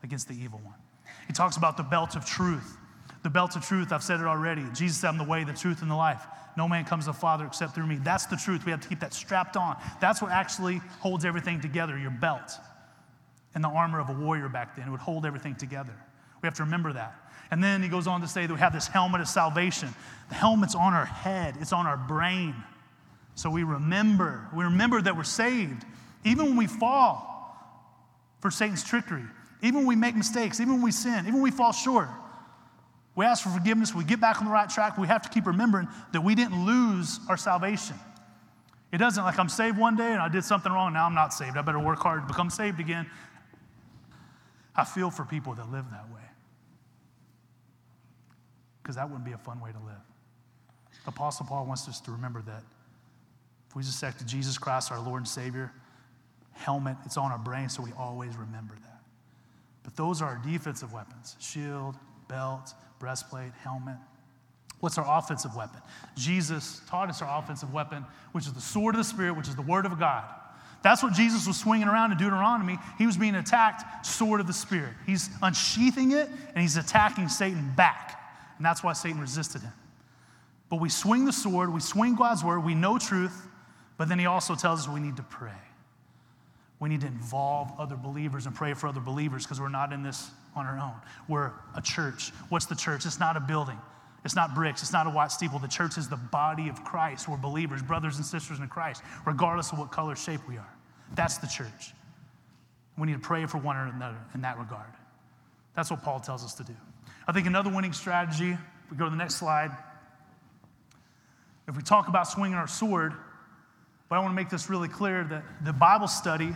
[0.02, 0.81] against the evil one.
[1.26, 2.76] He talks about the belt of truth.
[3.22, 4.64] The belt of truth, I've said it already.
[4.74, 6.24] Jesus said, I'm the way, the truth, and the life.
[6.56, 7.96] No man comes to the Father except through me.
[7.96, 8.64] That's the truth.
[8.64, 9.76] We have to keep that strapped on.
[10.00, 12.52] That's what actually holds everything together your belt
[13.54, 14.88] and the armor of a warrior back then.
[14.88, 15.94] It would hold everything together.
[16.42, 17.14] We have to remember that.
[17.50, 19.94] And then he goes on to say that we have this helmet of salvation.
[20.30, 22.54] The helmet's on our head, it's on our brain.
[23.34, 24.48] So we remember.
[24.54, 25.84] We remember that we're saved.
[26.24, 27.28] Even when we fall
[28.40, 29.24] for Satan's trickery,
[29.62, 32.08] even when we make mistakes, even when we sin, even when we fall short,
[33.14, 35.46] we ask for forgiveness, we get back on the right track, we have to keep
[35.46, 37.96] remembering that we didn't lose our salvation.
[38.90, 41.32] It doesn't like I'm saved one day and I did something wrong, now I'm not
[41.32, 41.56] saved.
[41.56, 43.08] I better work hard to become saved again.
[44.74, 46.20] I feel for people that live that way.
[48.82, 50.00] Because that wouldn't be a fun way to live.
[51.04, 52.62] The Apostle Paul wants us to remember that
[53.68, 55.72] if we just accept Jesus Christ, our Lord and Savior,
[56.52, 58.91] helmet, it's on our brain, so we always remember that.
[59.82, 61.96] But those are our defensive weapons shield,
[62.28, 63.96] belt, breastplate, helmet.
[64.80, 65.80] What's our offensive weapon?
[66.16, 69.54] Jesus taught us our offensive weapon, which is the sword of the Spirit, which is
[69.54, 70.24] the word of God.
[70.82, 72.78] That's what Jesus was swinging around in Deuteronomy.
[72.98, 74.94] He was being attacked, sword of the Spirit.
[75.06, 78.20] He's unsheathing it and he's attacking Satan back.
[78.56, 79.72] And that's why Satan resisted him.
[80.68, 83.46] But we swing the sword, we swing God's word, we know truth,
[83.98, 85.50] but then he also tells us we need to pray.
[86.82, 90.02] We need to involve other believers and pray for other believers because we're not in
[90.02, 90.94] this on our own.
[91.28, 92.30] We're a church.
[92.48, 93.06] What's the church?
[93.06, 93.78] It's not a building.
[94.24, 94.82] It's not bricks.
[94.82, 95.60] It's not a white steeple.
[95.60, 97.28] The church is the body of Christ.
[97.28, 100.74] We're believers, brothers and sisters in Christ, regardless of what color, shape we are.
[101.14, 101.92] That's the church.
[102.98, 104.90] We need to pray for one another in that regard.
[105.76, 106.74] That's what Paul tells us to do.
[107.28, 109.70] I think another winning strategy, if we go to the next slide.
[111.68, 113.12] If we talk about swinging our sword,
[114.08, 116.52] but I want to make this really clear that the Bible study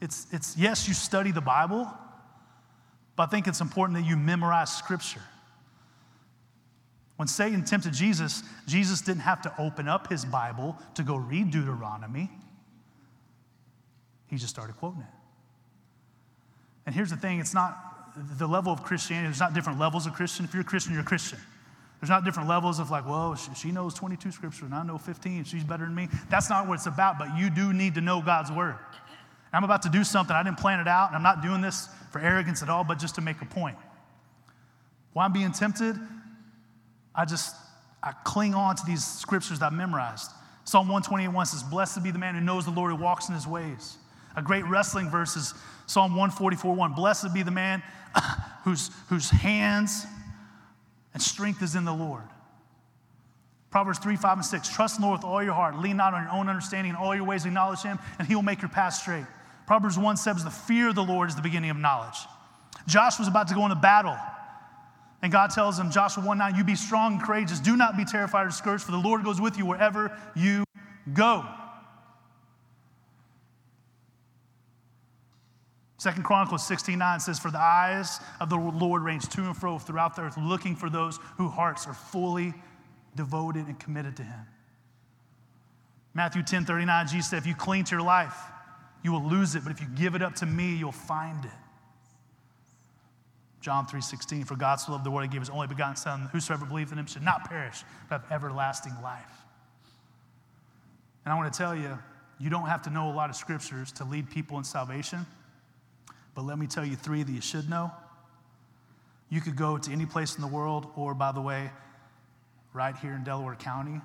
[0.00, 1.90] it's, it's yes, you study the Bible,
[3.16, 5.22] but I think it's important that you memorize Scripture.
[7.16, 11.50] When Satan tempted Jesus, Jesus didn't have to open up his Bible to go read
[11.50, 12.30] Deuteronomy.
[14.28, 15.06] He just started quoting it.
[16.84, 17.76] And here's the thing it's not
[18.38, 20.44] the level of Christianity, there's not different levels of Christian.
[20.44, 21.38] If you're a Christian, you're a Christian.
[22.00, 25.44] There's not different levels of like, well, she knows 22 scriptures and I know 15,
[25.44, 26.08] she's better than me.
[26.28, 28.76] That's not what it's about, but you do need to know God's word.
[29.52, 30.34] I'm about to do something.
[30.34, 32.98] I didn't plan it out, and I'm not doing this for arrogance at all, but
[32.98, 33.76] just to make a point.
[35.12, 35.96] While I'm being tempted,
[37.14, 37.54] I just
[38.02, 40.30] I cling on to these scriptures that I've memorized.
[40.64, 43.46] Psalm 121 says, Blessed be the man who knows the Lord who walks in his
[43.46, 43.98] ways.
[44.36, 45.54] A great wrestling verse is
[45.86, 46.92] Psalm 144 1.
[46.92, 47.82] Blessed be the man
[48.64, 50.04] whose, whose hands
[51.14, 52.24] and strength is in the Lord.
[53.70, 54.68] Proverbs 3, 5, and 6.
[54.68, 55.78] Trust in the Lord with all your heart.
[55.78, 56.90] Lean not on your own understanding.
[56.90, 59.24] In all your ways acknowledge him, and he will make your path straight.
[59.66, 62.16] Proverbs 1 says, The fear of the Lord is the beginning of knowledge.
[62.86, 64.16] Joshua's about to go into battle.
[65.22, 67.58] And God tells him, Joshua 1 9, you be strong and courageous.
[67.58, 70.64] Do not be terrified or discouraged, for the Lord goes with you wherever you
[71.12, 71.44] go.
[75.98, 79.78] Second Chronicles 16 9 says, For the eyes of the Lord range to and fro
[79.78, 82.54] throughout the earth, looking for those whose hearts are fully
[83.16, 84.46] devoted and committed to Him.
[86.14, 88.36] Matthew 10 39, Jesus said, If you cling to your life,
[89.06, 91.50] you will lose it, but if you give it up to me, you'll find it.
[93.60, 96.66] John 3:16, for God so loved the world, he gave his only begotten Son, whosoever
[96.66, 99.44] believes in him should not perish, but have everlasting life.
[101.24, 101.96] And I want to tell you,
[102.40, 105.24] you don't have to know a lot of scriptures to lead people in salvation,
[106.34, 107.92] but let me tell you three that you should know.
[109.28, 111.70] You could go to any place in the world, or by the way,
[112.72, 114.00] right here in Delaware County,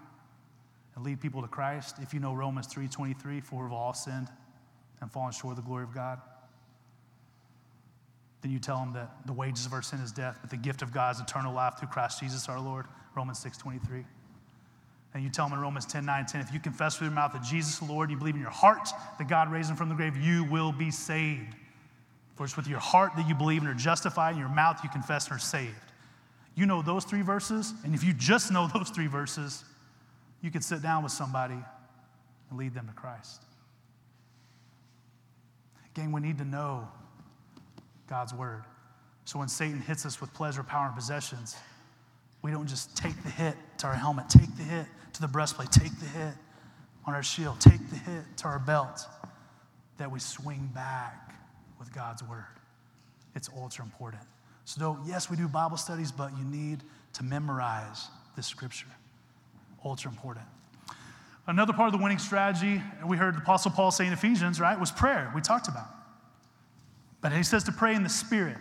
[0.96, 4.30] and lead people to Christ if you know Romans 3:23, for we've all sinned
[5.02, 6.20] and fallen short of the glory of God.
[8.42, 10.82] Then you tell them that the wages of our sin is death, but the gift
[10.82, 12.86] of God is eternal life through Christ Jesus our Lord,
[13.16, 14.04] Romans 6 23.
[15.14, 17.34] And you tell them in Romans 10 9 10, if you confess with your mouth
[17.34, 19.90] that Jesus is Lord, and you believe in your heart that God raised him from
[19.90, 21.56] the grave, you will be saved.
[22.36, 24.90] For it's with your heart that you believe and are justified, and your mouth you
[24.90, 25.76] confess and are saved.
[26.56, 29.64] You know those three verses, and if you just know those three verses,
[30.42, 31.60] you could sit down with somebody
[32.50, 33.44] and lead them to Christ.
[35.94, 36.88] Gang, we need to know
[38.08, 38.64] God's word.
[39.26, 41.56] So when Satan hits us with pleasure, power, and possessions,
[42.42, 45.72] we don't just take the hit to our helmet, take the hit to the breastplate,
[45.72, 46.34] take the hit
[47.06, 49.02] on our shield, take the hit to our belt,
[49.98, 51.36] that we swing back
[51.80, 52.46] with God's word.
[53.36, 54.24] It's ultra important.
[54.66, 58.88] So, yes, we do Bible studies, but you need to memorize this scripture.
[59.84, 60.46] Ultra important.
[61.48, 64.80] Another part of the winning strategy, we heard the Apostle Paul say in Ephesians, right,
[64.80, 65.32] was prayer.
[65.34, 65.88] We talked about.
[67.22, 68.58] But he says to pray in the Spirit.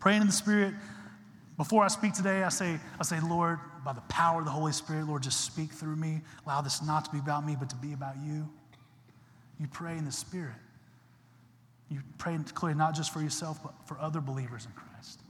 [0.00, 0.74] Praying in the Spirit.
[1.56, 4.72] Before I speak today, I say, I say, Lord, by the power of the Holy
[4.72, 6.20] Spirit, Lord, just speak through me.
[6.44, 8.48] Allow this not to be about me, but to be about you.
[9.58, 10.54] You pray in the Spirit.
[11.88, 15.20] You pray clearly not just for yourself, but for other believers in Christ.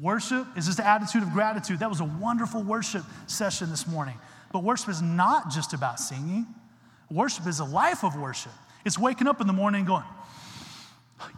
[0.00, 1.78] Worship is just an attitude of gratitude.
[1.78, 4.18] That was a wonderful worship session this morning.
[4.54, 6.46] But worship is not just about singing,
[7.10, 8.52] worship is a life of worship.
[8.84, 10.04] It's waking up in the morning going,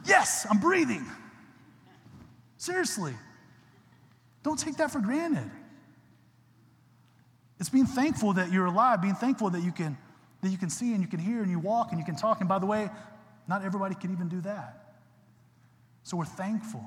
[0.05, 1.03] Yes, I'm breathing.
[2.59, 3.15] Seriously.
[4.43, 5.51] Don't take that for granted.
[7.59, 9.97] It's being thankful that you're alive, being thankful that you can
[10.43, 12.41] that you can see and you can hear and you walk and you can talk.
[12.41, 12.91] And by the way,
[13.49, 14.95] not everybody can even do that.
[16.03, 16.85] So we're thankful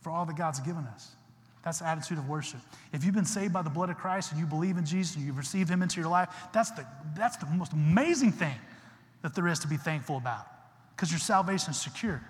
[0.00, 1.14] for all that God's given us.
[1.62, 2.60] That's the attitude of worship.
[2.92, 5.24] If you've been saved by the blood of Christ and you believe in Jesus and
[5.24, 8.54] you've received Him into your life, that's the, that's the most amazing thing
[9.22, 10.46] that there is to be thankful about
[10.96, 12.22] because your salvation is secure.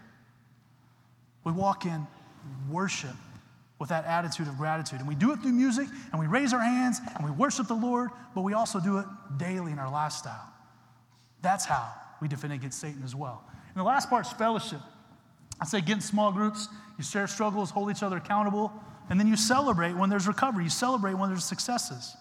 [1.44, 2.06] We walk in
[2.68, 3.16] worship
[3.78, 4.98] with that attitude of gratitude.
[4.98, 7.74] And we do it through music and we raise our hands and we worship the
[7.74, 9.06] Lord, but we also do it
[9.38, 10.46] daily in our lifestyle.
[11.40, 11.90] That's how
[12.20, 13.42] we defend against Satan as well.
[13.68, 14.80] And the last part is fellowship.
[15.60, 18.72] I say get in small groups, you share struggles, hold each other accountable,
[19.10, 20.64] and then you celebrate when there's recovery.
[20.64, 22.16] You celebrate when there's successes.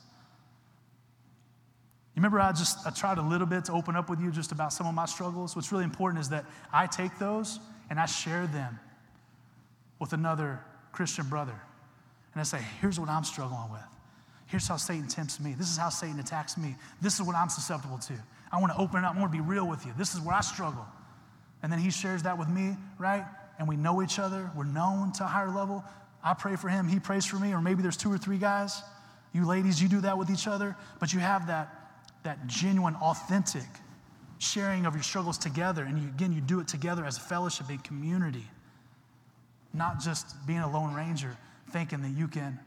[2.15, 4.51] You remember I just I tried a little bit to open up with you just
[4.51, 5.55] about some of my struggles?
[5.55, 7.59] What's really important is that I take those
[7.89, 8.79] and I share them
[9.99, 10.59] with another
[10.91, 11.55] Christian brother.
[12.33, 13.81] And I say, here's what I'm struggling with.
[14.47, 15.53] Here's how Satan tempts me.
[15.53, 16.75] This is how Satan attacks me.
[17.01, 18.13] This is what I'm susceptible to.
[18.51, 19.15] I want to open it up.
[19.15, 19.93] I want to be real with you.
[19.95, 20.85] This is where I struggle.
[21.61, 23.25] And then he shares that with me, right?
[23.59, 24.49] And we know each other.
[24.55, 25.83] We're known to a higher level.
[26.23, 26.87] I pray for him.
[26.87, 27.53] He prays for me.
[27.53, 28.81] Or maybe there's two or three guys.
[29.33, 30.75] You ladies, you do that with each other.
[30.99, 31.73] But you have that,
[32.23, 33.67] that genuine, authentic
[34.37, 35.83] sharing of your struggles together.
[35.83, 38.47] And you, again, you do it together as a fellowship, a community.
[39.73, 41.37] Not just being a lone ranger
[41.71, 42.59] thinking that you can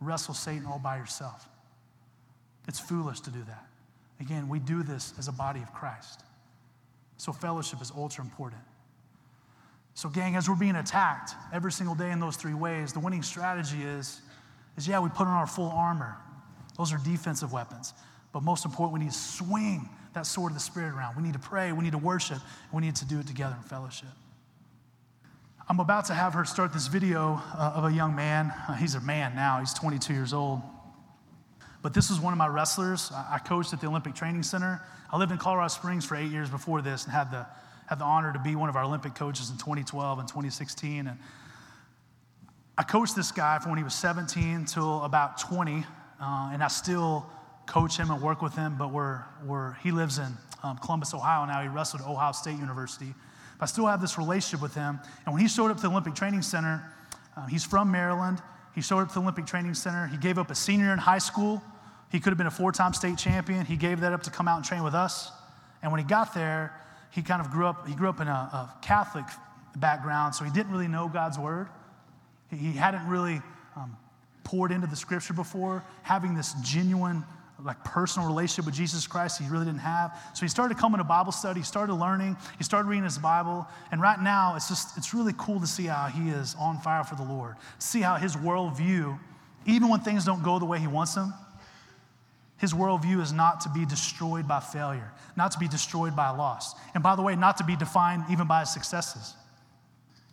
[0.00, 1.48] wrestle Satan all by yourself.
[2.66, 3.66] It's foolish to do that.
[4.20, 6.22] Again, we do this as a body of Christ.
[7.16, 8.62] So, fellowship is ultra important.
[9.94, 13.22] So, gang, as we're being attacked every single day in those three ways, the winning
[13.22, 14.20] strategy is,
[14.76, 16.16] is yeah, we put on our full armor.
[16.76, 17.94] Those are defensive weapons.
[18.32, 21.16] But most important, we need to swing that sword of the Spirit around.
[21.16, 22.38] We need to pray, we need to worship,
[22.72, 24.08] we need to do it together in fellowship.
[25.68, 28.52] I'm about to have her start this video uh, of a young man.
[28.68, 30.60] Uh, he's a man now, he's 22 years old.
[31.82, 33.12] But this is one of my wrestlers.
[33.14, 34.82] I coached at the Olympic Training Center.
[35.12, 37.46] I lived in Colorado Springs for eight years before this and had the,
[37.94, 41.06] had the honor to be one of our Olympic coaches in 2012 and 2016.
[41.06, 41.16] And
[42.76, 45.86] I coached this guy from when he was 17 till about 20,
[46.20, 47.24] uh, and I still
[47.66, 50.26] coach him and work with him, but we're, we're, he lives in
[50.64, 51.62] um, Columbus, Ohio now.
[51.62, 53.14] He wrestled at Ohio State University.
[53.60, 54.98] I still have this relationship with him.
[55.24, 56.82] And when he showed up to the Olympic Training Center,
[57.36, 58.42] uh, he's from Maryland.
[58.74, 60.08] He showed up to the Olympic Training Center.
[60.08, 61.62] He gave up a senior in high school.
[62.10, 63.64] He could have been a four time state champion.
[63.64, 65.30] He gave that up to come out and train with us.
[65.80, 66.72] And when he got there,
[67.14, 69.24] he kind of grew up, he grew up in a, a Catholic
[69.76, 71.68] background, so he didn't really know God's word.
[72.50, 73.40] He, he hadn't really
[73.76, 73.96] um,
[74.42, 77.24] poured into the scripture before, having this genuine
[77.62, 80.18] like personal relationship with Jesus Christ he really didn't have.
[80.34, 83.64] So he started coming to Bible study, he started learning, he started reading his Bible,
[83.92, 87.04] and right now it's just it's really cool to see how he is on fire
[87.04, 87.54] for the Lord.
[87.78, 89.16] See how his worldview,
[89.66, 91.32] even when things don't go the way he wants them,
[92.58, 96.74] his worldview is not to be destroyed by failure, not to be destroyed by loss.
[96.94, 99.34] And by the way, not to be defined even by his successes.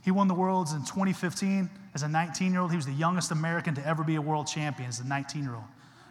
[0.03, 2.72] He won the Worlds in 2015 as a 19 year old.
[2.72, 5.55] He was the youngest American to ever be a world champion as a 19 year
[5.55, 5.63] old.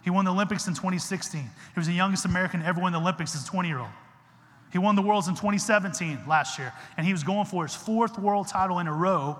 [0.02, 1.40] He won the Olympics in 2016.
[1.40, 3.90] He was the youngest American to ever win the Olympics as a 20 year old.
[4.72, 8.18] He won the Worlds in 2017 last year, and he was going for his fourth
[8.18, 9.36] world title in a row,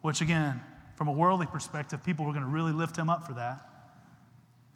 [0.00, 0.60] which, again,
[0.94, 3.75] from a worldly perspective, people were going to really lift him up for that.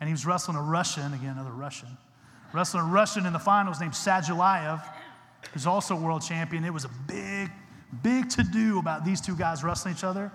[0.00, 1.88] And he was wrestling a Russian, again, another Russian,
[2.52, 4.82] wrestling a Russian in the finals named Sadulayev,
[5.52, 6.64] who's also world champion.
[6.64, 7.50] It was a big,
[8.02, 10.32] big to do about these two guys wrestling each other.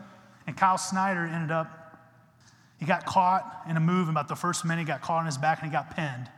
[0.47, 1.85] And Kyle Snyder ended up
[2.79, 5.37] he got caught in a move about the first minute, he got caught on his
[5.37, 6.29] back and he got pinned.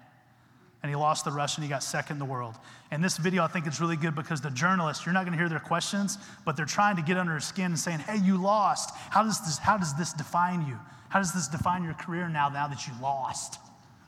[0.83, 2.55] And he lost the Russian, he got second in the world.
[2.91, 5.49] And this video, I think, is really good because the journalists, you're not to hear
[5.49, 8.91] their questions, but they're trying to get under his skin and saying, hey, you lost.
[9.09, 10.77] How does this, how does this define you?
[11.09, 13.59] How does this define your career now, now that you lost?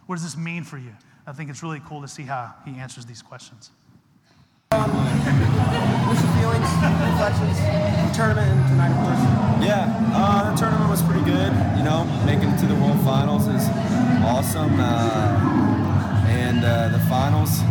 [0.06, 0.92] What does this mean for you?
[1.26, 3.72] I think it's really cool to see how he answers these questions.
[4.72, 4.90] Um,
[6.08, 9.66] what's your feelings, reflections, the tournament and tonight, of course?
[9.66, 11.52] Yeah, uh, the tournament was pretty good.
[11.78, 13.68] You know, making it to the World Finals is
[14.26, 14.76] awesome.
[14.80, 17.62] Uh, and uh, the finals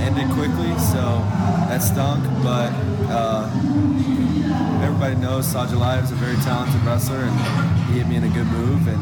[0.00, 1.22] ended quickly, so
[1.68, 2.24] that stunk.
[2.42, 2.72] But
[3.10, 3.50] uh,
[4.82, 8.46] everybody knows Sadulayev is a very talented wrestler, and he hit me in a good
[8.46, 9.00] move, and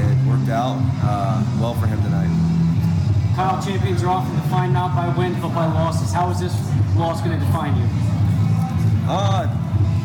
[0.00, 2.30] it worked out uh, well for him tonight.
[3.36, 6.12] Kyle, champions are often defined not by wins but by losses.
[6.12, 6.54] How is this
[6.96, 7.86] loss going to define you?
[9.08, 9.46] Uh,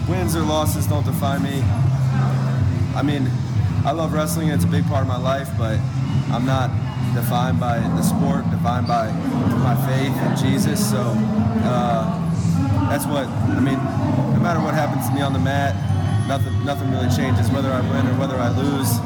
[0.07, 1.61] wins or losses don't define me.
[2.95, 3.29] I mean,
[3.85, 5.79] I love wrestling, it's a big part of my life, but
[6.31, 6.71] I'm not
[7.13, 10.79] defined by the sport, defined by my faith in Jesus.
[10.89, 13.77] So uh, that's what, I mean,
[14.33, 15.75] no matter what happens to me on the mat,
[16.27, 18.99] nothing, nothing really changes, whether I win or whether I lose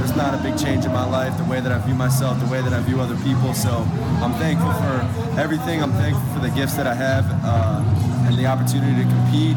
[0.00, 2.46] there's not a big change in my life, the way that I view myself, the
[2.46, 3.52] way that I view other people.
[3.52, 3.86] So
[4.24, 5.82] I'm thankful for everything.
[5.82, 9.56] I'm thankful for the gifts that I have uh, and the opportunity to compete.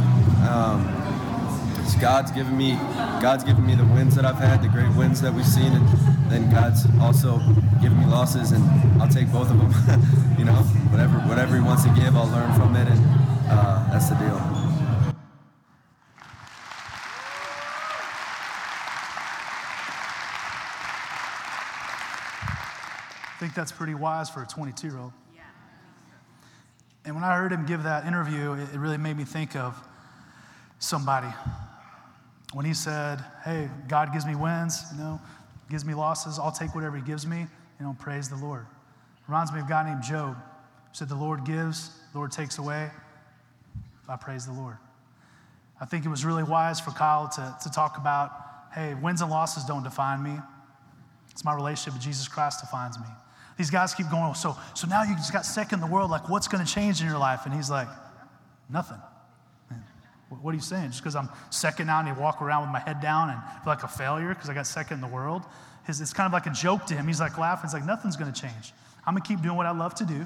[0.49, 0.83] Um,
[2.01, 2.73] God's given me,
[3.21, 5.87] God's given me the wins that I've had, the great wins that we've seen, and
[6.29, 7.37] then God's also
[7.81, 8.63] given me losses, and
[9.01, 10.35] I'll take both of them.
[10.37, 10.53] you know,
[10.91, 12.99] whatever whatever He wants to give, I'll learn from it, and
[13.49, 14.62] uh, that's the deal.
[23.43, 25.11] Think that's pretty wise for a 22 year old.
[27.03, 29.75] And when I heard him give that interview, it, really made me think of
[30.79, 31.27] somebody.
[32.53, 35.19] When he said, Hey, God gives me wins, you know,
[35.69, 37.39] gives me losses, I'll take whatever he gives me.
[37.79, 38.65] You know, praise the Lord.
[39.27, 40.37] Reminds me of a guy named Job.
[40.37, 42.91] Who said, The Lord gives, the Lord takes away.
[44.07, 44.77] I praise the Lord.
[45.81, 48.31] I think it was really wise for Kyle to, to talk about
[48.73, 50.37] hey, wins and losses don't define me.
[51.31, 53.07] It's my relationship with Jesus Christ defines me.
[53.57, 56.29] These guys keep going, so, so now you just got second in the world, like
[56.29, 57.41] what's going to change in your life?
[57.45, 57.87] And he's like,
[58.69, 58.97] nothing.
[60.41, 60.89] What are you saying?
[60.89, 63.73] Just because I'm second now and you walk around with my head down and feel
[63.73, 65.43] like a failure because I got second in the world?
[65.85, 67.07] His, it's kind of like a joke to him.
[67.07, 67.69] He's like laughing.
[67.69, 68.73] He's like, nothing's going to change.
[69.05, 70.25] I'm going to keep doing what I love to do.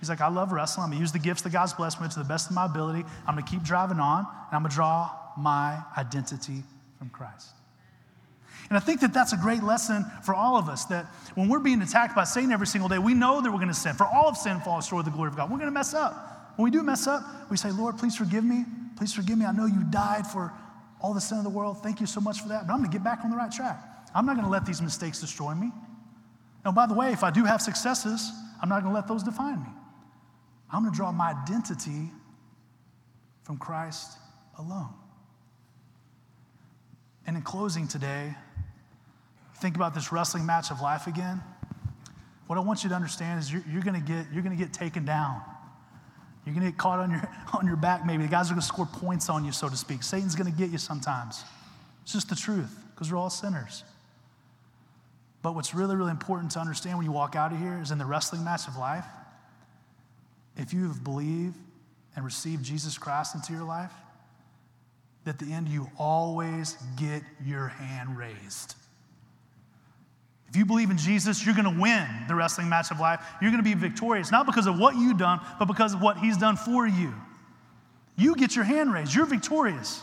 [0.00, 0.84] He's like, I love wrestling.
[0.84, 2.66] I'm going to use the gifts that God's blessed me to the best of my
[2.66, 3.04] ability.
[3.26, 6.62] I'm going to keep driving on, and I'm going to draw my identity
[6.98, 7.50] from Christ.
[8.68, 11.60] And I think that that's a great lesson for all of us that when we're
[11.60, 13.94] being attacked by Satan every single day, we know that we're going to sin.
[13.94, 15.50] For all of sin falls short of the glory of God.
[15.50, 16.54] We're going to mess up.
[16.56, 18.64] When we do mess up, we say, Lord, please forgive me.
[18.96, 19.44] Please forgive me.
[19.44, 20.52] I know you died for
[21.00, 21.82] all the sin of the world.
[21.82, 22.66] Thank you so much for that.
[22.66, 23.78] But I'm going to get back on the right track.
[24.14, 25.70] I'm not going to let these mistakes destroy me.
[26.64, 29.22] Now, by the way, if I do have successes, I'm not going to let those
[29.22, 29.68] define me.
[30.72, 32.10] I'm going to draw my identity
[33.44, 34.18] from Christ
[34.58, 34.92] alone.
[37.26, 38.34] And in closing today,
[39.60, 41.42] think about this wrestling match of life again.
[42.46, 44.62] What I want you to understand is you're, you're going to get you're going to
[44.62, 45.40] get taken down.
[46.44, 48.06] You're going to get caught on your on your back.
[48.06, 50.02] Maybe the guys are going to score points on you, so to speak.
[50.02, 51.44] Satan's going to get you sometimes.
[52.02, 53.82] It's just the truth because we're all sinners.
[55.42, 57.98] But what's really, really important to understand when you walk out of here is in
[57.98, 59.04] the wrestling match of life,
[60.56, 61.54] if you have believed
[62.14, 63.92] and received Jesus Christ into your life,
[65.26, 68.74] at the end you always get your hand raised.
[70.48, 73.20] If you believe in Jesus, you're going to win the wrestling match of life.
[73.42, 76.18] You're going to be victorious, not because of what you've done, but because of what
[76.18, 77.12] He's done for you.
[78.16, 80.00] You get your hand raised, you're victorious.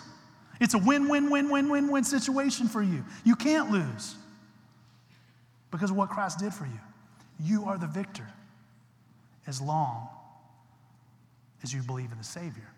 [0.59, 3.03] It's a win, win, win, win, win, win situation for you.
[3.23, 4.15] You can't lose
[5.71, 6.79] because of what Christ did for you.
[7.39, 8.27] You are the victor
[9.47, 10.07] as long
[11.63, 12.69] as you believe in the Savior.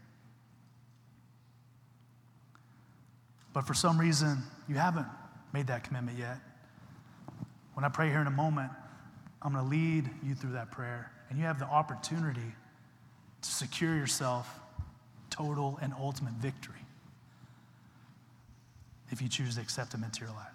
[3.53, 4.37] But for some reason,
[4.67, 5.07] you haven't
[5.53, 6.37] made that commitment yet.
[7.75, 8.71] When I pray here in a moment,
[9.41, 12.55] I'm going to lead you through that prayer, and you have the opportunity
[13.41, 14.59] to secure yourself
[15.29, 16.75] total and ultimate victory
[19.11, 20.54] if you choose to accept Him into your life.